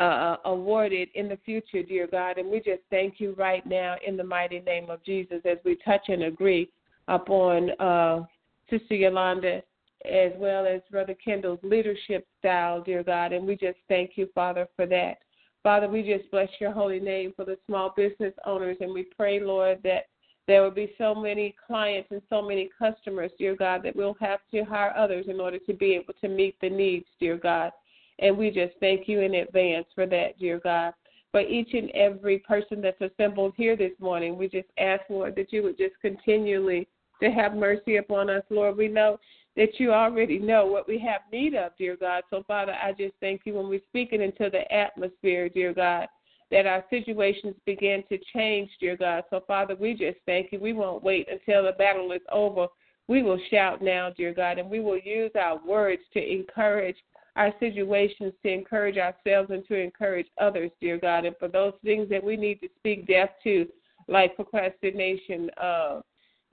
uh, 0.00 0.36
awarded 0.44 1.08
in 1.14 1.28
the 1.28 1.38
future, 1.44 1.82
dear 1.82 2.06
God. 2.06 2.38
And 2.38 2.50
we 2.50 2.58
just 2.58 2.82
thank 2.90 3.20
you 3.20 3.34
right 3.38 3.64
now 3.66 3.96
in 4.06 4.16
the 4.16 4.24
mighty 4.24 4.60
name 4.60 4.90
of 4.90 5.04
Jesus 5.04 5.40
as 5.44 5.58
we 5.64 5.76
touch 5.84 6.08
and 6.08 6.24
agree 6.24 6.70
upon 7.08 7.70
uh, 7.80 8.24
Sister 8.70 8.94
Yolanda 8.94 9.62
as 10.04 10.32
well 10.36 10.66
as 10.66 10.82
Brother 10.90 11.14
Kendall's 11.14 11.60
leadership 11.62 12.26
style, 12.38 12.82
dear 12.82 13.02
God. 13.02 13.32
And 13.32 13.46
we 13.46 13.56
just 13.56 13.78
thank 13.88 14.12
you, 14.16 14.28
Father, 14.34 14.68
for 14.76 14.86
that. 14.86 15.18
Father, 15.62 15.88
we 15.88 16.02
just 16.02 16.30
bless 16.30 16.50
your 16.60 16.72
holy 16.72 17.00
name 17.00 17.32
for 17.34 17.46
the 17.46 17.56
small 17.66 17.94
business 17.96 18.34
owners, 18.44 18.76
and 18.80 18.92
we 18.92 19.04
pray, 19.16 19.40
Lord, 19.40 19.78
that 19.82 20.04
there 20.46 20.62
will 20.62 20.70
be 20.70 20.92
so 20.98 21.14
many 21.14 21.54
clients 21.66 22.10
and 22.10 22.20
so 22.28 22.42
many 22.42 22.68
customers, 22.78 23.30
dear 23.38 23.56
God, 23.56 23.82
that 23.82 23.96
we'll 23.96 24.16
have 24.20 24.40
to 24.50 24.62
hire 24.62 24.94
others 24.94 25.24
in 25.26 25.40
order 25.40 25.58
to 25.58 25.72
be 25.72 25.94
able 25.94 26.12
to 26.20 26.28
meet 26.28 26.54
the 26.60 26.68
needs, 26.68 27.06
dear 27.18 27.38
God. 27.38 27.72
And 28.18 28.36
we 28.36 28.50
just 28.50 28.74
thank 28.80 29.08
you 29.08 29.20
in 29.20 29.34
advance 29.34 29.86
for 29.94 30.06
that, 30.06 30.38
dear 30.38 30.60
God. 30.62 30.92
For 31.32 31.40
each 31.40 31.74
and 31.74 31.90
every 31.90 32.38
person 32.38 32.80
that's 32.80 33.00
assembled 33.00 33.54
here 33.56 33.76
this 33.76 33.92
morning, 33.98 34.38
we 34.38 34.48
just 34.48 34.68
ask, 34.78 35.02
Lord, 35.10 35.34
that 35.36 35.52
you 35.52 35.64
would 35.64 35.76
just 35.76 35.94
continually 36.00 36.86
to 37.22 37.30
have 37.30 37.54
mercy 37.54 37.96
upon 37.96 38.30
us, 38.30 38.44
Lord. 38.50 38.76
We 38.76 38.88
know 38.88 39.18
that 39.56 39.80
you 39.80 39.92
already 39.92 40.38
know 40.38 40.66
what 40.66 40.86
we 40.86 40.98
have 40.98 41.22
need 41.32 41.54
of, 41.54 41.72
dear 41.76 41.96
God. 41.96 42.22
So, 42.30 42.44
Father, 42.46 42.72
I 42.72 42.92
just 42.92 43.14
thank 43.20 43.42
you 43.44 43.54
when 43.54 43.68
we 43.68 43.82
speak 43.88 44.10
it 44.12 44.20
into 44.20 44.48
the 44.50 44.72
atmosphere, 44.72 45.48
dear 45.48 45.72
God 45.72 46.06
that 46.50 46.66
our 46.66 46.84
situations 46.90 47.54
begin 47.66 48.04
to 48.08 48.18
change, 48.32 48.70
dear 48.80 48.96
God. 48.96 49.24
So, 49.30 49.42
Father, 49.46 49.74
we 49.74 49.92
just 49.94 50.18
thank 50.26 50.52
you. 50.52 50.60
We 50.60 50.72
won't 50.72 51.02
wait 51.02 51.28
until 51.28 51.64
the 51.64 51.72
battle 51.72 52.12
is 52.12 52.20
over. 52.30 52.66
We 53.08 53.22
will 53.22 53.40
shout 53.50 53.82
now, 53.82 54.10
dear 54.16 54.32
God, 54.32 54.58
and 54.58 54.70
we 54.70 54.80
will 54.80 54.98
use 54.98 55.32
our 55.38 55.58
words 55.66 56.02
to 56.12 56.32
encourage 56.32 56.96
our 57.36 57.52
situations, 57.58 58.32
to 58.42 58.52
encourage 58.52 58.96
ourselves, 58.96 59.50
and 59.50 59.66
to 59.66 59.74
encourage 59.74 60.26
others, 60.40 60.70
dear 60.80 60.98
God. 60.98 61.24
And 61.24 61.36
for 61.38 61.48
those 61.48 61.74
things 61.84 62.08
that 62.10 62.22
we 62.22 62.36
need 62.36 62.60
to 62.60 62.68
speak 62.78 63.06
death 63.06 63.30
to, 63.44 63.66
like 64.08 64.36
procrastination, 64.36 65.50
uh, 65.60 66.00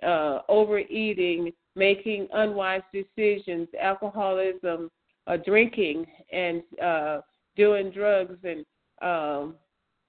uh, 0.03 0.41
overeating, 0.49 1.51
making 1.75 2.27
unwise 2.33 2.81
decisions, 2.93 3.67
alcoholism, 3.79 4.89
uh, 5.27 5.37
drinking, 5.37 6.05
and 6.31 6.63
uh, 6.81 7.21
doing 7.55 7.91
drugs, 7.91 8.37
and 8.43 8.65
um, 9.01 9.55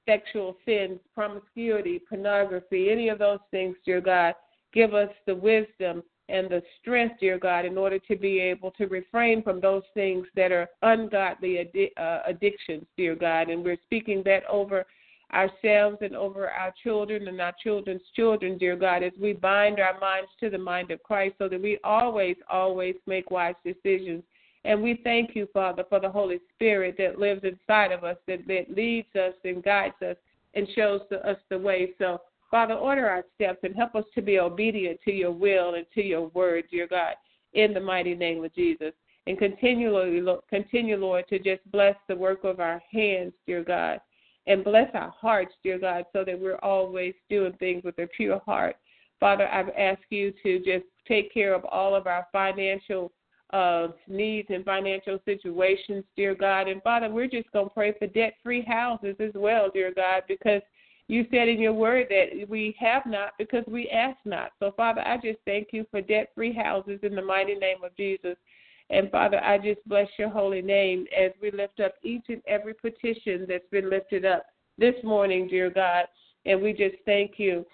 sexual 0.08 0.56
sins, 0.64 0.98
promiscuity, 1.14 2.00
pornography, 2.08 2.90
any 2.90 3.08
of 3.08 3.18
those 3.18 3.40
things, 3.50 3.76
dear 3.84 4.00
God. 4.00 4.34
Give 4.72 4.94
us 4.94 5.10
the 5.26 5.34
wisdom 5.34 6.02
and 6.32 6.48
the 6.48 6.62
strength, 6.80 7.16
dear 7.20 7.38
God, 7.38 7.64
in 7.64 7.78
order 7.78 7.98
to 7.98 8.16
be 8.16 8.40
able 8.40 8.70
to 8.72 8.86
refrain 8.86 9.42
from 9.42 9.60
those 9.60 9.82
things 9.94 10.26
that 10.34 10.50
are 10.50 10.68
ungodly 10.82 11.64
addi- 11.64 11.92
uh, 11.96 12.22
addictions, 12.26 12.84
dear 12.96 13.14
God. 13.14 13.50
And 13.50 13.64
we're 13.64 13.78
speaking 13.84 14.22
that 14.24 14.44
over 14.48 14.84
ourselves 15.32 15.98
and 16.00 16.16
over 16.16 16.50
our 16.50 16.72
children 16.82 17.28
and 17.28 17.40
our 17.40 17.54
children's 17.62 18.02
children, 18.16 18.58
dear 18.58 18.76
God, 18.76 19.02
as 19.02 19.12
we 19.20 19.32
bind 19.32 19.78
our 19.78 19.98
minds 20.00 20.30
to 20.40 20.50
the 20.50 20.58
mind 20.58 20.90
of 20.90 21.02
Christ 21.02 21.36
so 21.38 21.48
that 21.48 21.62
we 21.62 21.78
always, 21.84 22.36
always 22.50 22.96
make 23.06 23.30
wise 23.30 23.54
decisions 23.64 24.22
and 24.64 24.82
we 24.82 25.00
thank 25.02 25.34
you, 25.34 25.48
Father, 25.52 25.84
for 25.88 25.98
the 25.98 26.10
Holy 26.10 26.38
Spirit 26.54 26.94
that 26.98 27.18
lives 27.18 27.42
inside 27.44 27.90
of 27.90 28.04
us, 28.04 28.16
that, 28.28 28.46
that 28.46 28.66
leads 28.74 29.14
us 29.16 29.34
and 29.44 29.62
guides 29.62 30.00
us 30.02 30.16
and 30.54 30.68
shows 30.74 31.00
us 31.24 31.36
the 31.48 31.58
way. 31.58 31.90
So, 31.98 32.20
Father, 32.52 32.74
order 32.74 33.08
our 33.08 33.24
steps 33.34 33.60
and 33.62 33.74
help 33.74 33.94
us 33.94 34.04
to 34.14 34.20
be 34.20 34.38
obedient 34.38 35.00
to 35.06 35.10
your 35.10 35.32
will 35.32 35.74
and 35.74 35.86
to 35.94 36.02
your 36.02 36.28
word, 36.28 36.64
dear 36.70 36.86
God, 36.86 37.14
in 37.54 37.72
the 37.72 37.80
mighty 37.80 38.14
name 38.14 38.44
of 38.44 38.54
Jesus. 38.54 38.92
And 39.26 39.38
continually, 39.38 40.22
continue, 40.50 40.96
Lord, 40.96 41.24
to 41.30 41.38
just 41.38 41.62
bless 41.72 41.96
the 42.08 42.14
work 42.14 42.44
of 42.44 42.60
our 42.60 42.82
hands, 42.92 43.32
dear 43.46 43.64
God, 43.64 44.00
and 44.46 44.62
bless 44.62 44.90
our 44.94 45.14
hearts, 45.18 45.54
dear 45.64 45.78
God, 45.78 46.04
so 46.12 46.24
that 46.24 46.38
we're 46.38 46.58
always 46.58 47.14
doing 47.30 47.54
things 47.54 47.84
with 47.84 47.98
a 47.98 48.06
pure 48.06 48.42
heart. 48.44 48.76
Father, 49.18 49.48
I've 49.48 49.70
asked 49.70 50.10
you 50.10 50.34
to 50.42 50.58
just 50.58 50.84
take 51.08 51.32
care 51.32 51.54
of 51.54 51.64
all 51.64 51.94
of 51.94 52.06
our 52.06 52.26
financial 52.32 53.12
of 53.50 53.94
needs 54.08 54.48
and 54.50 54.64
financial 54.64 55.18
situations, 55.24 56.04
dear 56.16 56.34
God. 56.34 56.68
And 56.68 56.82
Father, 56.82 57.08
we're 57.08 57.28
just 57.28 57.50
going 57.52 57.68
to 57.68 57.74
pray 57.74 57.94
for 57.98 58.06
debt 58.08 58.34
free 58.42 58.64
houses 58.66 59.16
as 59.20 59.32
well, 59.34 59.70
dear 59.72 59.92
God, 59.94 60.22
because 60.26 60.62
you 61.08 61.26
said 61.30 61.48
in 61.48 61.60
your 61.60 61.72
word 61.72 62.06
that 62.10 62.48
we 62.48 62.74
have 62.78 63.04
not 63.06 63.32
because 63.38 63.64
we 63.66 63.88
ask 63.90 64.16
not. 64.24 64.52
So, 64.58 64.72
Father, 64.76 65.02
I 65.06 65.16
just 65.16 65.38
thank 65.44 65.68
you 65.72 65.84
for 65.90 66.00
debt 66.00 66.30
free 66.34 66.54
houses 66.54 67.00
in 67.02 67.14
the 67.14 67.22
mighty 67.22 67.54
name 67.54 67.84
of 67.84 67.96
Jesus. 67.96 68.36
And 68.90 69.10
Father, 69.10 69.42
I 69.42 69.58
just 69.58 69.86
bless 69.86 70.08
your 70.18 70.28
holy 70.28 70.62
name 70.62 71.06
as 71.16 71.32
we 71.40 71.50
lift 71.50 71.80
up 71.80 71.94
each 72.02 72.24
and 72.28 72.42
every 72.46 72.74
petition 72.74 73.46
that's 73.48 73.68
been 73.70 73.90
lifted 73.90 74.24
up 74.24 74.46
this 74.78 74.94
morning, 75.02 75.48
dear 75.48 75.70
God. 75.70 76.04
And 76.44 76.60
we 76.60 76.72
just 76.72 76.96
thank 77.06 77.32
you 77.38 77.64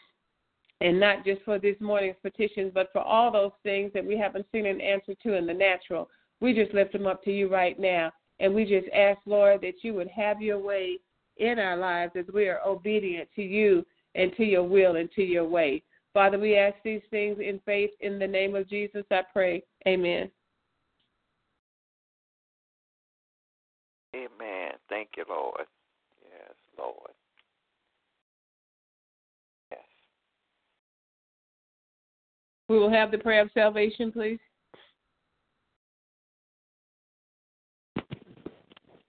and 0.80 0.98
not 0.98 1.24
just 1.24 1.42
for 1.42 1.58
this 1.58 1.76
morning's 1.80 2.16
petitions, 2.22 2.70
but 2.72 2.88
for 2.92 3.00
all 3.00 3.32
those 3.32 3.52
things 3.62 3.90
that 3.94 4.04
we 4.04 4.16
haven't 4.16 4.46
seen 4.52 4.66
an 4.66 4.80
answer 4.80 5.14
to 5.22 5.34
in 5.34 5.46
the 5.46 5.54
natural. 5.54 6.08
We 6.40 6.54
just 6.54 6.72
lift 6.72 6.92
them 6.92 7.06
up 7.06 7.24
to 7.24 7.32
you 7.32 7.48
right 7.48 7.78
now. 7.78 8.12
And 8.40 8.54
we 8.54 8.64
just 8.64 8.86
ask, 8.94 9.18
Lord, 9.26 9.60
that 9.62 9.82
you 9.82 9.94
would 9.94 10.08
have 10.08 10.40
your 10.40 10.58
way 10.58 10.98
in 11.38 11.58
our 11.58 11.76
lives 11.76 12.12
as 12.16 12.24
we 12.32 12.48
are 12.48 12.60
obedient 12.66 13.28
to 13.36 13.42
you 13.42 13.84
and 14.14 14.34
to 14.36 14.44
your 14.44 14.64
will 14.64 14.96
and 14.96 15.10
to 15.12 15.22
your 15.22 15.46
way. 15.46 15.82
Father, 16.14 16.38
we 16.38 16.56
ask 16.56 16.76
these 16.84 17.02
things 17.10 17.38
in 17.40 17.60
faith. 17.64 17.90
In 18.00 18.18
the 18.18 18.26
name 18.26 18.54
of 18.56 18.68
Jesus, 18.68 19.04
I 19.10 19.22
pray. 19.32 19.62
Amen. 19.86 20.30
Amen. 24.14 24.72
Thank 24.88 25.10
you, 25.16 25.24
Lord. 25.28 25.66
Yes, 26.24 26.54
Lord. 26.78 27.10
Yes. 29.70 29.80
We 32.68 32.78
will 32.78 32.90
have 32.90 33.10
the 33.10 33.18
prayer 33.18 33.42
of 33.42 33.50
salvation, 33.52 34.10
please. 34.10 34.40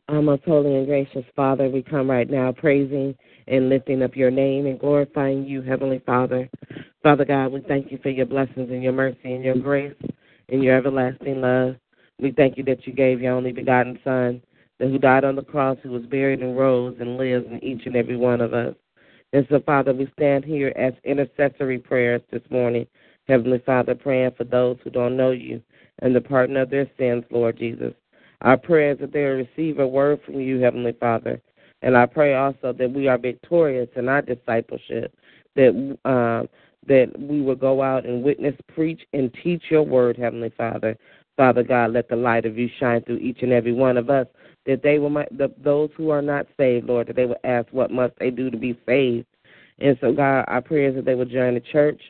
Our 0.09 0.23
most 0.23 0.43
holy 0.43 0.75
and 0.75 0.87
gracious 0.87 1.23
Father, 1.35 1.69
we 1.69 1.83
come 1.83 2.09
right 2.09 2.27
now 2.27 2.51
praising 2.51 3.15
and 3.47 3.69
lifting 3.69 4.01
up 4.01 4.15
your 4.15 4.31
name 4.31 4.65
and 4.65 4.79
glorifying 4.79 5.45
you, 5.45 5.61
Heavenly 5.61 6.01
Father. 6.03 6.49
Father 7.03 7.25
God, 7.25 7.51
we 7.51 7.61
thank 7.67 7.91
you 7.91 7.99
for 8.01 8.09
your 8.09 8.25
blessings 8.25 8.71
and 8.71 8.81
your 8.81 8.91
mercy 8.91 9.19
and 9.35 9.43
your 9.43 9.53
grace 9.53 9.93
and 10.49 10.63
your 10.63 10.75
everlasting 10.75 11.41
love. 11.41 11.75
We 12.19 12.31
thank 12.31 12.57
you 12.57 12.63
that 12.63 12.87
you 12.87 12.93
gave 12.93 13.21
your 13.21 13.33
only 13.33 13.51
begotten 13.51 13.99
Son, 14.03 14.41
that 14.79 14.89
who 14.89 14.97
died 14.97 15.25
on 15.25 15.35
the 15.35 15.43
cross, 15.43 15.77
who 15.83 15.91
was 15.91 16.07
buried 16.07 16.41
and 16.41 16.57
rose 16.57 16.97
and 16.99 17.17
lives 17.17 17.45
in 17.45 17.63
each 17.63 17.85
and 17.85 17.95
every 17.95 18.17
one 18.17 18.41
of 18.41 18.51
us. 18.55 18.73
And 19.31 19.45
so, 19.51 19.59
Father, 19.63 19.93
we 19.93 20.11
stand 20.17 20.43
here 20.43 20.73
as 20.75 20.93
intercessory 21.03 21.77
prayers 21.77 22.23
this 22.31 22.41
morning, 22.49 22.87
Heavenly 23.27 23.61
Father, 23.63 23.93
praying 23.93 24.31
for 24.35 24.45
those 24.45 24.77
who 24.83 24.89
don't 24.89 25.15
know 25.15 25.31
you 25.31 25.61
and 25.99 26.15
the 26.15 26.21
pardon 26.21 26.57
of 26.57 26.71
their 26.71 26.89
sins, 26.97 27.25
Lord 27.29 27.59
Jesus. 27.59 27.93
Our 28.41 28.57
prayer 28.57 28.91
is 28.91 28.99
that 28.99 29.11
they 29.11 29.19
receive 29.19 29.79
a 29.79 29.87
word 29.87 30.21
from 30.25 30.39
you, 30.39 30.59
Heavenly 30.59 30.93
Father. 30.93 31.41
And 31.81 31.97
I 31.97 32.05
pray 32.05 32.35
also 32.35 32.73
that 32.73 32.91
we 32.91 33.07
are 33.07 33.17
victorious 33.17 33.89
in 33.95 34.09
our 34.09 34.21
discipleship, 34.21 35.13
that 35.55 35.97
uh, 36.05 36.47
that 36.87 37.17
we 37.19 37.41
will 37.41 37.55
go 37.55 37.81
out 37.81 38.05
and 38.05 38.23
witness, 38.23 38.55
preach, 38.73 39.01
and 39.13 39.33
teach 39.43 39.63
your 39.69 39.83
word, 39.83 40.17
Heavenly 40.17 40.51
Father. 40.57 40.97
Father 41.37 41.63
God, 41.63 41.93
let 41.93 42.09
the 42.09 42.15
light 42.15 42.45
of 42.45 42.57
you 42.57 42.69
shine 42.79 43.01
through 43.03 43.17
each 43.17 43.39
and 43.41 43.51
every 43.51 43.73
one 43.73 43.97
of 43.97 44.09
us, 44.09 44.27
that 44.65 44.81
they 44.81 44.97
will, 44.99 45.09
the, 45.09 45.53
those 45.61 45.89
who 45.95 46.09
are 46.09 46.21
not 46.21 46.47
saved, 46.57 46.87
Lord, 46.87 47.07
that 47.07 47.15
they 47.15 47.25
will 47.25 47.39
ask, 47.43 47.67
what 47.71 47.91
must 47.91 48.13
they 48.19 48.29
do 48.29 48.49
to 48.49 48.57
be 48.57 48.77
saved? 48.85 49.25
And 49.79 49.97
so, 50.01 50.11
God, 50.11 50.45
our 50.47 50.61
prayer 50.61 50.89
is 50.89 50.95
that 50.95 51.05
they 51.05 51.15
will 51.15 51.25
join 51.25 51.53
the 51.53 51.61
church, 51.61 52.01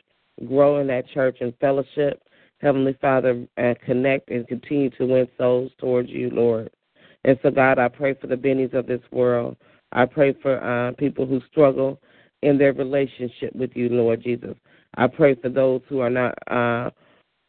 grow 0.46 0.80
in 0.80 0.86
that 0.88 1.08
church 1.10 1.38
and 1.40 1.52
fellowship, 1.60 2.22
Heavenly 2.60 2.96
Father, 3.00 3.46
and 3.56 3.80
connect 3.80 4.30
and 4.30 4.46
continue 4.46 4.90
to 4.90 5.06
win 5.06 5.28
souls 5.38 5.72
towards 5.78 6.10
you, 6.10 6.30
Lord. 6.30 6.70
And 7.24 7.38
so, 7.42 7.50
God, 7.50 7.78
I 7.78 7.88
pray 7.88 8.14
for 8.14 8.26
the 8.26 8.36
bennies 8.36 8.74
of 8.74 8.86
this 8.86 9.02
world. 9.10 9.56
I 9.92 10.06
pray 10.06 10.34
for 10.40 10.62
uh, 10.62 10.92
people 10.92 11.26
who 11.26 11.40
struggle 11.50 12.00
in 12.42 12.58
their 12.58 12.72
relationship 12.72 13.54
with 13.54 13.70
you, 13.74 13.88
Lord 13.88 14.22
Jesus. 14.22 14.56
I 14.96 15.06
pray 15.06 15.34
for 15.34 15.48
those 15.48 15.82
who 15.88 16.00
are 16.00 16.10
not 16.10 16.34
uh, 16.50 16.90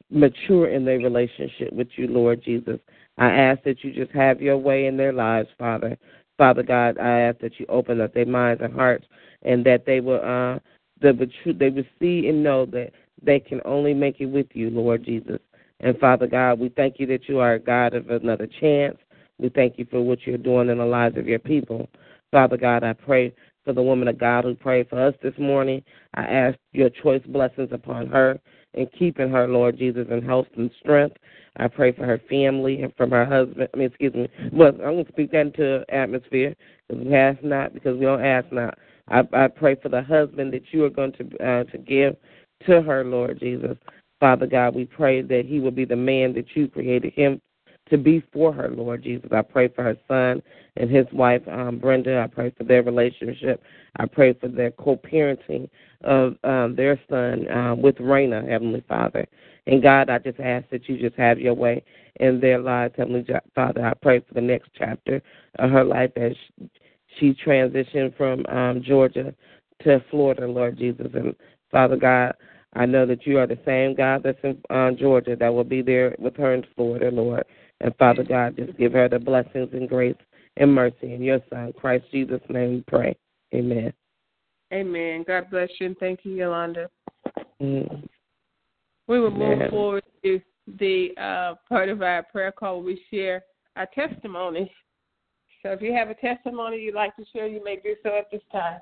mature 0.10 0.69
in 0.69 0.86
their 0.86 1.00
relationship 1.00 1.71
with 1.71 1.88
you, 1.95 2.08
Lord 2.08 2.43
Jesus. 2.43 2.80
I 3.17 3.32
ask 3.32 3.63
that 3.63 3.84
you 3.84 3.93
just 3.93 4.12
have 4.12 4.41
your 4.41 4.58
way 4.58 4.88
in 4.88 4.97
their 4.97 5.13
lives, 5.13 5.50
Father. 5.58 5.97
Father 6.38 6.63
God, 6.63 6.97
I 6.97 7.21
ask 7.21 7.39
that 7.39 7.60
you 7.60 7.65
open 7.69 8.02
up 8.02 8.13
their 8.13 8.26
minds 8.26 8.62
and 8.63 8.74
hearts, 8.74 9.06
and 9.43 9.65
that 9.65 9.86
they 9.86 10.00
will 10.00 10.21
uh, 10.24 10.60
will, 11.02 11.28
they 11.45 11.69
will 11.69 11.84
see 12.00 12.28
and 12.28 12.43
know 12.43 12.65
that 12.67 12.91
they 13.21 13.39
can 13.39 13.62
only 13.65 13.93
make 13.93 14.19
it 14.19 14.25
with 14.25 14.47
you, 14.53 14.69
Lord 14.69 15.03
Jesus. 15.05 15.39
And 15.79 15.97
Father 15.97 16.27
God, 16.27 16.60
we 16.60 16.69
thank 16.69 16.99
you 16.99 17.07
that 17.07 17.27
you 17.27 17.39
are 17.39 17.53
a 17.53 17.60
God 17.60 17.93
of 17.93 18.10
another 18.10 18.47
chance. 18.60 18.97
We 19.39 19.49
thank 19.49 19.79
you 19.79 19.88
for 19.89 20.01
what 20.01 20.19
you're 20.25 20.38
doing 20.38 20.69
in 20.69 20.77
the 20.77 20.86
lives 20.86 21.17
of 21.17 21.27
your 21.27 21.39
people. 21.39 21.89
Father 22.31 22.57
God, 22.57 22.84
I 22.84 22.93
pray 22.93 23.34
for 23.65 23.73
the 23.73 23.81
woman 23.81 24.07
of 24.07 24.19
God 24.19 24.43
who 24.43 24.55
prayed 24.55 24.89
for 24.89 25.05
us 25.05 25.15
this 25.21 25.34
morning. 25.38 25.84
I 26.13 26.23
ask 26.23 26.57
your 26.71 26.89
choice 26.89 27.21
blessings 27.27 27.69
upon 27.71 28.07
her 28.07 28.39
and 28.73 28.88
keeping 28.97 29.29
her, 29.29 29.47
Lord 29.47 29.77
Jesus, 29.77 30.07
in 30.10 30.21
health 30.21 30.47
and 30.55 30.71
strength. 30.79 31.17
I 31.57 31.67
pray 31.67 31.91
for 31.91 32.05
her 32.05 32.21
family 32.29 32.81
and 32.81 32.95
from 32.95 33.12
her 33.12 33.25
husband. 33.25 33.67
I 33.73 33.77
mean, 33.77 33.88
excuse 33.88 34.13
me. 34.13 34.29
Well, 34.53 34.69
I'm 34.69 34.77
going 34.77 35.05
to 35.05 35.12
speak 35.12 35.31
that 35.31 35.41
into 35.41 35.84
atmosphere 35.89 36.55
because 36.88 37.05
we 37.05 37.15
ask 37.15 37.43
not 37.43 37.73
because 37.73 37.97
we 37.97 38.05
don't 38.05 38.23
ask 38.23 38.51
not. 38.51 38.77
I, 39.10 39.23
I 39.34 39.47
pray 39.47 39.75
for 39.75 39.89
the 39.89 40.01
husband 40.01 40.53
that 40.53 40.63
you 40.71 40.86
are 40.86 40.89
going 40.89 41.12
to 41.13 41.23
uh, 41.45 41.63
to 41.65 41.77
give 41.77 42.15
to 42.67 42.82
her, 42.82 43.04
Lord 43.04 43.39
Jesus. 43.39 43.78
Father 44.19 44.47
God, 44.47 44.76
we 44.76 44.86
pray 44.86 45.21
that 45.21 45.45
he 45.45 45.60
will 45.60 45.71
be 45.71 45.86
the 45.86 45.95
man 45.95 46.34
that 46.34 46.56
you 46.56 46.67
created 46.67 47.13
him 47.13 47.41
to 47.89 47.97
be 47.97 48.24
for 48.32 48.54
her, 48.54 48.69
Lord 48.69 49.04
Jesus. 49.04 49.30
I 49.32 49.41
pray 49.41 49.67
for 49.67 49.84
her 49.84 49.97
son 50.08 50.41
and 50.78 50.89
his 50.89 51.06
wife, 51.12 51.41
um, 51.47 51.80
Brenda. 51.80 52.21
I 52.21 52.28
pray 52.28 52.54
for 52.58 52.63
their 52.63 52.84
relationship. 52.84 53.62
I 53.97 54.06
pray 54.06 54.34
for 54.34 54.47
their 54.47 54.71
co 54.71 54.95
parenting 54.95 55.69
of 56.04 56.36
um, 56.43 56.76
their 56.76 57.00
son 57.10 57.52
um, 57.52 57.82
with 57.82 57.95
Raina, 57.95 58.47
Heavenly 58.47 58.84
Father. 58.88 59.28
And 59.67 59.84
God, 59.84 60.10
I 60.10 60.19
just 60.19 60.39
ask 60.39 60.69
that 60.69 60.88
you 60.88 60.97
just 60.97 61.15
have 61.17 61.39
your 61.39 61.54
way 61.54 61.84
in 62.19 62.39
their 62.39 62.60
lives, 62.60 62.93
Heavenly 62.97 63.26
Father. 63.54 63.86
I 63.86 63.93
pray 64.02 64.19
for 64.19 64.34
the 64.34 64.41
next 64.41 64.69
chapter 64.78 65.21
of 65.60 65.69
her 65.69 65.84
life 65.84 66.12
as 66.15 66.34
she 67.19 67.34
transitioned 67.45 68.15
from 68.15 68.45
um, 68.47 68.82
Georgia 68.82 69.34
to 69.84 70.04
Florida, 70.10 70.47
Lord 70.47 70.78
Jesus. 70.78 71.08
And 71.13 71.36
Father 71.71 71.97
God, 71.97 72.34
I 72.73 72.86
know 72.86 73.05
that 73.05 73.25
you 73.25 73.38
are 73.38 73.47
the 73.47 73.60
same 73.65 73.95
God 73.95 74.23
that's 74.23 74.39
in 74.43 74.62
uh, 74.69 74.91
Georgia 74.91 75.36
that 75.36 75.53
will 75.53 75.65
be 75.65 75.81
there 75.81 76.15
with 76.19 76.38
her 76.38 76.53
in 76.53 76.65
Florida, 76.75 77.10
Lord. 77.12 77.43
And 77.81 77.95
Father 77.97 78.23
God, 78.23 78.55
just 78.55 78.77
give 78.77 78.93
her 78.93 79.10
the 79.10 79.19
blessings 79.19 79.69
and 79.73 79.89
grace 79.89 80.15
and 80.57 80.73
mercy 80.73 81.13
in 81.13 81.21
your 81.21 81.39
Son, 81.49 81.73
Christ 81.73 82.05
Jesus' 82.12 82.41
name 82.49 82.71
we 82.71 82.84
pray. 82.88 83.17
Amen. 83.53 83.91
Amen. 84.73 85.25
God 85.27 85.49
bless 85.49 85.69
you 85.79 85.88
and 85.88 85.97
thank 85.97 86.21
you, 86.23 86.34
Yolanda. 86.34 86.89
Mm. 87.62 88.07
We 89.07 89.19
will 89.19 89.31
move 89.31 89.69
forward 89.69 90.03
to 90.23 90.39
the 90.79 91.10
uh, 91.17 91.55
part 91.67 91.89
of 91.89 92.01
our 92.01 92.23
prayer 92.23 92.51
call 92.51 92.77
where 92.77 92.86
we 92.86 93.01
share 93.12 93.43
our 93.75 93.88
testimony. 93.93 94.71
So 95.62 95.71
if 95.71 95.81
you 95.81 95.93
have 95.93 96.10
a 96.10 96.15
testimony 96.15 96.77
you'd 96.79 96.95
like 96.95 97.15
to 97.17 97.25
share, 97.34 97.47
you 97.47 97.63
may 97.63 97.75
do 97.75 97.95
so 98.03 98.17
at 98.17 98.31
this 98.31 98.41
time. 98.51 98.79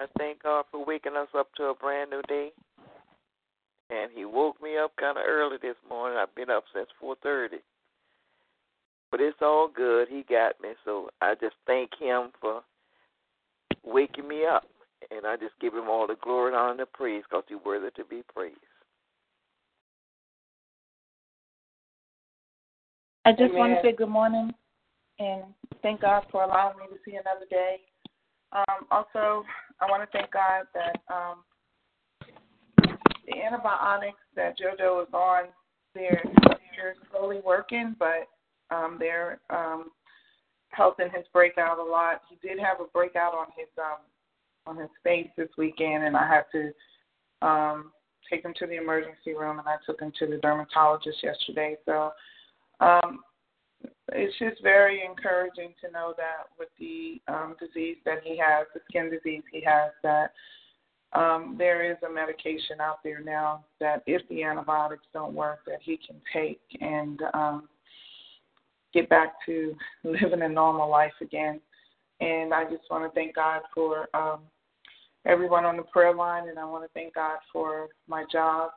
I 0.00 0.06
thank 0.16 0.42
God 0.42 0.64
for 0.70 0.82
waking 0.82 1.14
us 1.14 1.28
up 1.36 1.48
to 1.56 1.64
a 1.64 1.74
brand 1.74 2.10
new 2.10 2.22
day. 2.26 2.52
And 3.90 4.10
he 4.14 4.24
woke 4.24 4.60
me 4.62 4.78
up 4.78 4.96
kind 4.96 5.18
of 5.18 5.24
early 5.28 5.58
this 5.60 5.76
morning. 5.88 6.16
I've 6.18 6.34
been 6.34 6.48
up 6.48 6.64
since 6.72 6.88
4:30. 7.02 7.60
But 9.10 9.20
it's 9.20 9.42
all 9.42 9.68
good. 9.68 10.08
He 10.08 10.22
got 10.22 10.58
me. 10.62 10.70
So 10.84 11.10
I 11.20 11.34
just 11.34 11.56
thank 11.66 11.90
him 11.98 12.32
for 12.40 12.62
waking 13.84 14.26
me 14.26 14.46
up. 14.46 14.64
And 15.10 15.26
I 15.26 15.36
just 15.36 15.58
give 15.60 15.74
him 15.74 15.88
all 15.90 16.06
the 16.06 16.16
glory 16.22 16.52
and 16.52 16.56
honor 16.56 16.82
and 16.82 16.92
praise 16.92 17.24
because 17.28 17.44
he's 17.48 17.58
worthy 17.64 17.90
to 17.90 18.04
be 18.04 18.22
praised. 18.34 18.56
I 23.26 23.32
just 23.32 23.42
Amen. 23.42 23.54
want 23.56 23.72
to 23.74 23.82
say 23.82 23.92
good 23.92 24.08
morning 24.08 24.54
and 25.18 25.42
thank 25.82 26.00
God 26.00 26.24
for 26.30 26.44
allowing 26.44 26.78
me 26.78 26.84
to 26.86 26.96
see 27.04 27.16
another 27.16 27.44
day. 27.50 27.80
Um, 28.52 28.86
also, 28.90 29.44
I 29.80 29.86
want 29.90 30.02
to 30.02 30.18
thank 30.18 30.30
God 30.32 30.64
that 30.74 31.00
um, 31.12 31.44
the 33.26 33.42
antibiotics 33.42 34.18
that 34.36 34.58
JoJo 34.58 35.02
is 35.02 35.08
on, 35.12 35.44
they're, 35.94 36.22
they're 36.44 36.94
slowly 37.10 37.40
working, 37.44 37.96
but 37.98 38.28
um, 38.74 38.96
they're 38.98 39.40
um, 39.50 39.90
helping 40.70 41.08
his 41.14 41.24
breakout 41.32 41.78
a 41.78 41.82
lot. 41.82 42.22
He 42.28 42.36
did 42.46 42.58
have 42.58 42.80
a 42.80 42.88
breakout 42.92 43.34
on 43.34 43.46
his 43.56 43.68
um, 43.78 43.98
on 44.66 44.76
his 44.76 44.90
face 45.02 45.28
this 45.36 45.48
weekend, 45.56 46.04
and 46.04 46.16
I 46.16 46.28
had 46.28 46.44
to 46.52 47.46
um, 47.46 47.92
take 48.30 48.44
him 48.44 48.54
to 48.58 48.66
the 48.66 48.76
emergency 48.76 49.34
room, 49.34 49.58
and 49.58 49.66
I 49.66 49.76
took 49.86 50.00
him 50.00 50.12
to 50.18 50.26
the 50.26 50.36
dermatologist 50.36 51.22
yesterday. 51.22 51.76
So 51.86 52.12
um, 52.80 53.20
it's 54.12 54.38
just 54.38 54.62
very 54.62 55.02
encouraging 55.04 55.74
to 55.80 55.90
know 55.90 56.14
that 56.16 56.48
with 56.58 56.68
the 56.78 57.20
um, 57.28 57.56
disease 57.60 57.96
that 58.04 58.18
he 58.24 58.36
has, 58.38 58.66
the 58.74 58.80
skin 58.88 59.10
disease 59.10 59.42
he 59.52 59.62
has, 59.64 59.92
that 60.02 60.32
um, 61.12 61.56
there 61.58 61.90
is 61.90 61.96
a 62.08 62.12
medication 62.12 62.80
out 62.80 63.02
there 63.02 63.20
now 63.20 63.64
that 63.80 64.02
if 64.06 64.26
the 64.28 64.42
antibiotics 64.42 65.06
don't 65.12 65.34
work, 65.34 65.60
that 65.66 65.80
he 65.82 65.96
can 65.96 66.16
take 66.32 66.60
and 66.80 67.20
um, 67.34 67.68
get 68.94 69.08
back 69.08 69.34
to 69.46 69.74
living 70.04 70.42
a 70.42 70.48
normal 70.48 70.88
life 70.88 71.12
again. 71.20 71.60
And 72.20 72.52
I 72.52 72.64
just 72.64 72.84
want 72.90 73.10
to 73.10 73.14
thank 73.14 73.34
God 73.34 73.62
for 73.74 74.08
um, 74.14 74.40
everyone 75.24 75.64
on 75.64 75.76
the 75.76 75.82
prayer 75.84 76.14
line, 76.14 76.48
and 76.48 76.58
I 76.58 76.64
want 76.64 76.84
to 76.84 76.90
thank 76.94 77.14
God 77.14 77.38
for 77.52 77.88
my 78.06 78.24
job. 78.30 78.70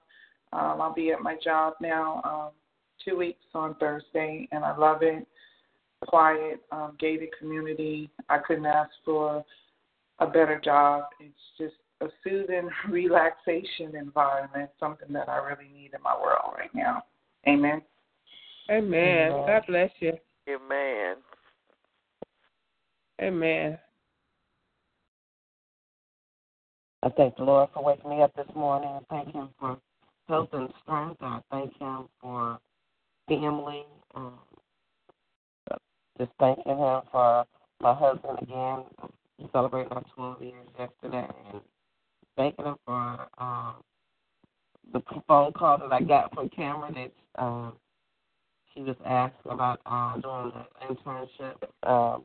Um, 0.53 0.81
I'll 0.81 0.93
be 0.93 1.11
at 1.11 1.21
my 1.21 1.35
job 1.43 1.73
now 1.81 2.21
um, 2.23 2.51
two 3.05 3.17
weeks 3.17 3.45
on 3.53 3.75
Thursday, 3.75 4.47
and 4.51 4.63
I 4.63 4.75
love 4.75 4.99
it. 5.01 5.27
Quiet, 6.07 6.61
um, 6.71 6.97
gated 6.99 7.29
community. 7.39 8.09
I 8.29 8.39
couldn't 8.39 8.65
ask 8.65 8.91
for 9.05 9.43
a 10.19 10.27
better 10.27 10.59
job. 10.63 11.05
It's 11.19 11.33
just 11.57 11.75
a 12.01 12.07
soothing 12.23 12.69
relaxation 12.89 13.95
environment, 13.95 14.69
something 14.79 15.13
that 15.13 15.29
I 15.29 15.37
really 15.37 15.71
need 15.73 15.91
in 15.95 16.01
my 16.03 16.15
world 16.15 16.53
right 16.57 16.73
now. 16.73 17.03
Amen. 17.47 17.81
Amen. 18.69 19.31
Amen. 19.31 19.31
God 19.31 19.63
bless 19.67 19.91
you. 19.99 20.13
Amen. 20.49 21.15
Amen. 23.21 23.77
I 27.03 27.09
thank 27.09 27.35
the 27.35 27.43
Lord 27.43 27.69
for 27.73 27.83
waking 27.83 28.09
me 28.09 28.21
up 28.21 28.33
this 28.35 28.47
morning. 28.55 28.89
I 28.89 28.99
thank 29.09 29.33
Him 29.33 29.49
for 29.59 29.77
health 30.27 30.49
and 30.53 30.69
strength. 30.81 31.21
I 31.21 31.41
thank 31.51 31.77
Him 31.77 32.07
for 32.21 32.59
family. 33.27 33.85
Um, 34.15 34.39
just 36.17 36.31
thanking 36.39 36.77
Him 36.77 37.01
for 37.11 37.45
my 37.81 37.93
husband 37.93 38.39
again. 38.41 38.83
Celebrating 39.51 39.91
our 39.91 40.03
12 40.15 40.41
years 40.41 40.67
yesterday. 40.79 41.27
And 41.51 41.61
thanking 42.37 42.65
Him 42.65 42.75
for 42.85 43.27
um, 43.37 43.75
the 44.93 45.01
phone 45.27 45.53
call 45.53 45.77
that 45.79 45.91
I 45.91 46.01
got 46.01 46.33
from 46.33 46.49
Cameron. 46.49 46.95
It's 46.97 47.13
um, 47.35 47.73
she 48.73 48.81
was 48.81 48.95
asked 49.05 49.35
about 49.45 49.79
um, 49.85 50.21
doing 50.21 50.51
an 50.55 50.95
internship 50.95 51.89
um, 51.89 52.23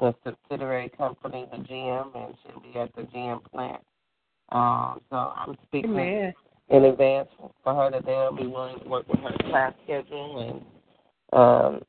with 0.00 0.14
subsidiary 0.24 0.90
company, 0.96 1.46
the 1.50 1.58
GM, 1.58 2.14
and 2.14 2.34
she'll 2.42 2.60
be 2.60 2.78
at 2.78 2.94
the 2.94 3.02
GM 3.02 3.42
plant. 3.50 3.82
Um, 4.50 5.00
so 5.10 5.16
I'm 5.16 5.56
speaking 5.66 5.90
Amen. 5.90 6.32
In 6.70 6.84
advance 6.84 7.28
for 7.64 7.74
her 7.74 7.90
that 7.90 8.04
they'll 8.04 8.34
be 8.34 8.46
willing 8.46 8.78
to 8.80 8.88
work 8.88 9.08
with 9.08 9.20
her 9.20 9.50
class 9.50 9.72
schedule 9.84 10.62
and 11.32 11.38
um 11.38 11.82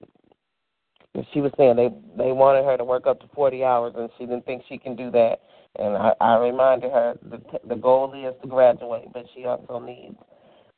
she 1.33 1.41
was 1.41 1.51
saying 1.57 1.75
they 1.75 1.89
they 2.17 2.31
wanted 2.31 2.63
her 2.63 2.77
to 2.77 2.83
work 2.83 3.07
up 3.07 3.19
to 3.19 3.27
40 3.33 3.63
hours 3.63 3.93
and 3.97 4.09
she 4.17 4.25
didn't 4.25 4.45
think 4.45 4.63
she 4.69 4.77
can 4.77 4.95
do 4.95 5.11
that 5.11 5.41
and 5.77 5.97
I, 5.97 6.13
I 6.21 6.37
reminded 6.37 6.91
her 6.91 7.15
the 7.29 7.41
the 7.67 7.75
goal 7.75 8.13
is 8.13 8.33
to 8.41 8.47
graduate 8.47 9.07
but 9.13 9.25
she 9.35 9.45
also 9.45 9.79
needs 9.79 10.15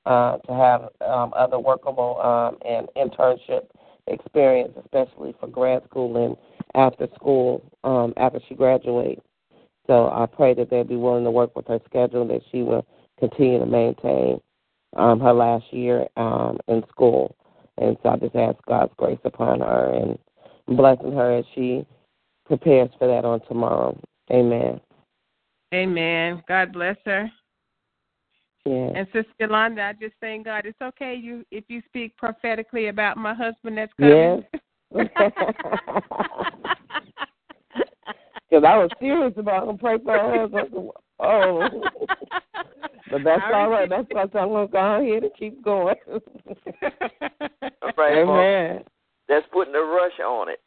uh, 0.05 0.37
to 0.37 0.53
have 0.53 0.81
um, 1.07 1.33
other 1.35 1.59
workable 1.59 2.19
um, 2.21 2.57
and 2.67 2.87
internship 2.97 3.67
experience, 4.07 4.73
especially 4.83 5.35
for 5.39 5.47
grad 5.47 5.83
school 5.85 6.25
and 6.25 6.35
after 6.75 7.07
school 7.15 7.63
um, 7.83 8.13
after 8.17 8.39
she 8.47 8.55
graduates. 8.55 9.21
So 9.87 10.07
I 10.07 10.25
pray 10.25 10.53
that 10.55 10.69
they'll 10.69 10.83
be 10.83 10.95
willing 10.95 11.23
to 11.23 11.31
work 11.31 11.55
with 11.55 11.67
her 11.67 11.79
schedule, 11.85 12.27
that 12.27 12.41
she 12.51 12.61
will 12.61 12.85
continue 13.21 13.59
to 13.59 13.65
maintain 13.65 14.41
um, 14.97 15.19
her 15.19 15.33
last 15.33 15.65
year 15.71 16.07
um, 16.17 16.57
in 16.67 16.83
school. 16.89 17.35
And 17.77 17.97
so 18.03 18.09
I 18.09 18.17
just 18.17 18.35
ask 18.35 18.57
God's 18.67 18.93
grace 18.97 19.19
upon 19.23 19.61
her 19.61 19.93
and 19.93 20.77
blessing 20.77 21.13
her 21.13 21.37
as 21.37 21.45
she 21.55 21.85
prepares 22.45 22.89
for 22.99 23.07
that 23.07 23.25
on 23.25 23.39
tomorrow. 23.47 23.97
Amen. 24.31 24.79
Amen. 25.73 26.43
God 26.47 26.73
bless 26.73 26.97
her. 27.05 27.31
Yeah. 28.65 28.91
And 28.95 29.07
Sister 29.07 29.31
Yolanda, 29.39 29.83
I 29.83 29.93
just 29.93 30.13
thank 30.19 30.45
God. 30.45 30.65
It's 30.65 30.81
okay 30.81 31.15
you 31.15 31.43
if 31.49 31.63
you 31.67 31.81
speak 31.87 32.15
prophetically 32.17 32.87
about 32.87 33.17
my 33.17 33.33
husband 33.33 33.77
that's 33.77 33.93
coming. 33.97 34.45
Yes. 34.93 34.93
Because 38.51 38.65
I 38.67 38.77
was 38.77 38.89
serious 38.99 39.33
about 39.37 39.65
to 39.65 39.77
pray 39.77 39.97
for 40.03 40.11
her 40.11 40.41
husband. 40.41 40.89
Oh. 41.19 41.67
But 43.09 43.25
that's 43.25 43.41
all 43.53 43.69
right. 43.69 43.89
That's 43.89 44.07
why 44.09 44.21
I'm 44.21 44.49
going 44.49 44.67
to 44.67 44.71
go 44.71 44.77
ahead 44.79 45.23
and 45.23 45.31
keep 45.37 45.61
going. 45.61 45.95
right, 47.97 48.17
Amen. 48.17 48.83
That's 49.27 49.45
putting 49.51 49.75
a 49.75 49.79
rush 49.79 50.17
on 50.25 50.47
it. 50.47 50.61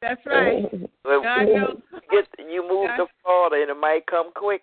That's 0.00 0.20
right. 0.24 0.70
But 1.02 1.22
God 1.22 1.40
you 1.40 1.54
knows. 1.56 1.80
get 2.12 2.28
you 2.48 2.62
move 2.62 2.86
God- 2.88 2.96
to 2.96 3.06
Florida 3.24 3.56
and 3.62 3.70
it 3.70 3.80
might 3.80 4.06
come 4.06 4.30
quick. 4.36 4.62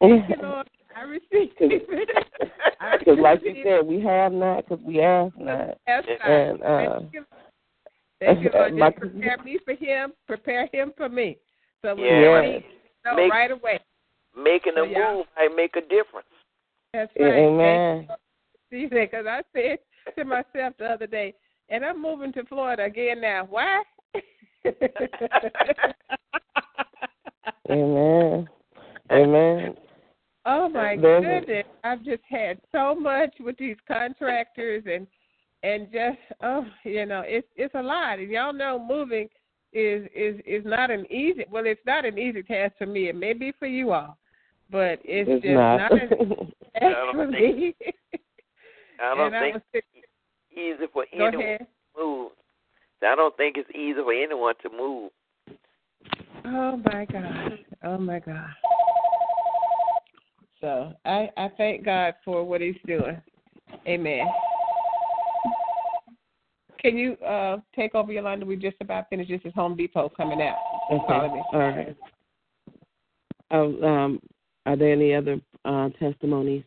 Thank 0.00 0.30
you, 0.30 0.36
Lord. 0.42 0.70
I 0.96 1.02
receive 1.02 1.52
it. 1.60 1.88
Because, 2.98 3.18
like 3.18 3.40
you 3.42 3.56
said, 3.64 3.86
we 3.86 4.00
have 4.02 4.32
not 4.32 4.68
because 4.68 4.84
we 4.84 5.00
ask 5.00 5.34
not. 5.38 5.78
That's 5.86 6.06
right. 6.06 6.30
And, 6.30 6.62
uh, 6.62 6.98
Thank 7.00 7.14
you. 7.14 7.24
Thank 8.20 8.44
you, 8.44 8.50
Lord. 8.52 8.76
Just 8.78 8.96
prepare 8.96 9.38
me 9.42 9.58
for 9.64 9.74
him. 9.74 10.12
Prepare 10.26 10.68
him 10.72 10.92
for 10.96 11.08
me. 11.08 11.38
So 11.84 11.94
we 11.94 12.08
Yeah. 12.08 12.40
need 12.40 12.64
Make- 13.14 13.30
right 13.30 13.50
away. 13.50 13.78
Making 14.34 14.78
a 14.78 14.86
yeah. 14.86 15.12
move 15.16 15.26
might 15.36 15.54
make 15.54 15.76
a 15.76 15.82
difference. 15.82 16.26
That's 16.94 17.12
right. 17.16 17.34
Amen. 17.34 18.08
See 18.70 18.86
that? 18.86 19.10
Because 19.10 19.26
I 19.26 19.42
said 19.52 19.78
to 20.16 20.24
myself 20.24 20.74
the 20.78 20.86
other 20.86 21.06
day, 21.06 21.34
and 21.68 21.84
I'm 21.84 22.00
moving 22.00 22.32
to 22.32 22.44
Florida 22.46 22.84
again 22.84 23.20
now. 23.20 23.44
Why? 23.44 23.82
Amen. 27.70 28.48
Amen. 29.12 29.76
Oh 30.46 30.68
my 30.70 30.96
There's 30.96 31.22
goodness! 31.22 31.66
I've 31.84 32.02
just 32.02 32.22
had 32.28 32.60
so 32.72 32.94
much 32.94 33.34
with 33.40 33.58
these 33.58 33.76
contractors 33.86 34.84
and 34.86 35.06
and 35.62 35.92
just 35.92 36.18
oh 36.42 36.66
you 36.84 37.04
know 37.06 37.22
it's 37.26 37.48
it's 37.56 37.74
a 37.74 37.82
lot 37.82 38.18
and 38.18 38.30
y'all 38.30 38.52
know 38.52 38.78
moving 38.78 39.28
is 39.74 40.08
is 40.14 40.40
is 40.46 40.64
not 40.64 40.90
an 40.90 41.04
easy 41.12 41.44
well 41.50 41.66
it's 41.66 41.80
not 41.84 42.04
an 42.04 42.18
easy 42.18 42.42
task 42.42 42.74
for 42.78 42.86
me 42.86 43.08
it 43.08 43.16
may 43.16 43.32
be 43.32 43.52
for 43.58 43.66
you 43.66 43.92
all 43.92 44.16
but 44.70 44.98
it's, 45.04 45.28
It's 45.30 45.42
just 45.42 45.54
not. 45.54 45.76
not, 45.76 45.92
an 45.92 46.08
I 46.74 46.78
task 46.80 46.96
for 47.12 47.26
me. 47.28 47.74
I 49.00 49.14
don't 49.14 49.26
and 49.26 49.36
I 49.36 49.40
think 49.40 49.54
was 49.54 49.62
it's 49.72 49.86
easy 50.52 50.86
for 50.92 51.04
go 51.16 51.26
anyone 51.26 51.44
ahead. 51.44 51.58
to 51.60 52.00
move. 52.02 52.30
I 53.06 53.14
don't 53.14 53.36
think 53.36 53.56
it's 53.56 53.70
easy 53.70 54.00
for 54.02 54.12
anyone 54.12 54.54
to 54.62 54.70
move. 54.70 55.10
Oh 56.46 56.76
my 56.78 57.04
God. 57.04 57.58
Oh 57.84 57.98
my 57.98 58.18
God. 58.18 58.48
So 60.60 60.92
I, 61.04 61.28
I 61.36 61.50
thank 61.56 61.84
God 61.84 62.14
for 62.24 62.42
what 62.44 62.60
he's 62.60 62.74
doing. 62.86 63.20
Amen. 63.86 64.26
Can 66.84 66.98
you 66.98 67.14
uh 67.24 67.56
take 67.74 67.94
over 67.94 68.12
Yolanda? 68.12 68.44
We 68.44 68.56
just 68.56 68.76
about 68.82 69.08
finished. 69.08 69.30
This 69.30 69.40
is 69.46 69.54
Home 69.54 69.74
Depot 69.74 70.10
coming 70.14 70.42
out. 70.42 70.56
Okay. 70.92 71.40
All 71.52 71.58
right. 71.58 71.96
Um, 73.50 73.82
um, 73.82 74.20
are 74.66 74.76
there 74.76 74.92
any 74.92 75.14
other 75.14 75.40
uh, 75.64 75.88
testimonies? 75.98 76.62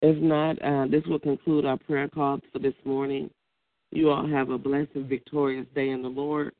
If 0.00 0.16
not, 0.22 0.62
uh, 0.62 0.86
this 0.86 1.04
will 1.06 1.18
conclude 1.18 1.66
our 1.66 1.76
prayer 1.76 2.08
call 2.08 2.40
for 2.52 2.58
this 2.58 2.74
morning. 2.84 3.28
You 3.92 4.10
all 4.10 4.26
have 4.26 4.48
a 4.48 4.56
blessed 4.56 4.94
victorious 4.94 5.66
day 5.74 5.90
in 5.90 6.02
the 6.02 6.08
Lord. 6.08 6.54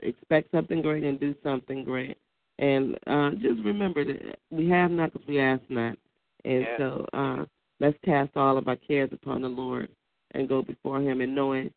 Expect 0.00 0.50
something 0.52 0.80
great 0.80 1.04
and 1.04 1.20
do 1.20 1.34
something 1.42 1.84
great. 1.84 2.16
And 2.58 2.96
uh, 3.06 3.30
just 3.32 3.62
remember 3.62 4.04
that 4.04 4.38
we 4.50 4.70
have 4.70 4.90
not 4.90 5.12
because 5.12 5.28
we 5.28 5.38
ask 5.38 5.62
not. 5.68 5.98
And 6.46 6.62
Yeah. 6.62 6.76
so 6.78 7.06
uh, 7.12 7.44
let's 7.80 7.98
cast 8.04 8.36
all 8.36 8.56
of 8.56 8.68
our 8.68 8.76
cares 8.76 9.10
upon 9.12 9.42
the 9.42 9.48
Lord 9.48 9.88
and 10.34 10.48
go 10.48 10.62
before 10.62 11.00
Him 11.00 11.20
and 11.20 11.34
knowing 11.34 11.70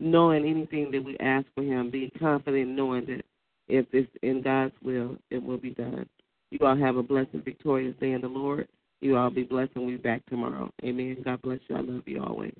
knowing 0.00 0.44
anything 0.44 0.90
that 0.90 1.04
we 1.04 1.16
ask 1.18 1.46
for 1.54 1.62
Him, 1.62 1.90
being 1.90 2.10
confident 2.18 2.70
knowing 2.70 3.06
that 3.06 3.22
if 3.68 3.86
it's 3.92 4.10
in 4.22 4.42
God's 4.42 4.74
will, 4.82 5.16
it 5.30 5.42
will 5.42 5.58
be 5.58 5.70
done. 5.70 6.06
You 6.50 6.58
all 6.66 6.76
have 6.76 6.96
a 6.96 7.02
blessed 7.02 7.32
victorious 7.44 7.96
day 8.00 8.12
in 8.12 8.20
the 8.20 8.28
Lord. 8.28 8.68
You 9.00 9.16
all 9.16 9.30
be 9.30 9.42
blessed 9.42 9.72
and 9.74 9.86
we'll 9.86 9.96
be 9.96 10.02
back 10.02 10.24
tomorrow. 10.26 10.70
Amen. 10.84 11.16
God 11.24 11.42
bless 11.42 11.58
you. 11.68 11.76
I 11.76 11.80
love 11.80 12.02
you 12.06 12.22
always. 12.22 12.54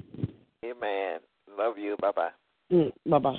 Amen. 0.64 1.20
Love 1.56 1.78
you. 1.78 1.96
Bye 2.00 2.10
bye. 2.14 2.30
Mm, 2.72 2.92
bye 3.06 3.18
bye. 3.18 3.38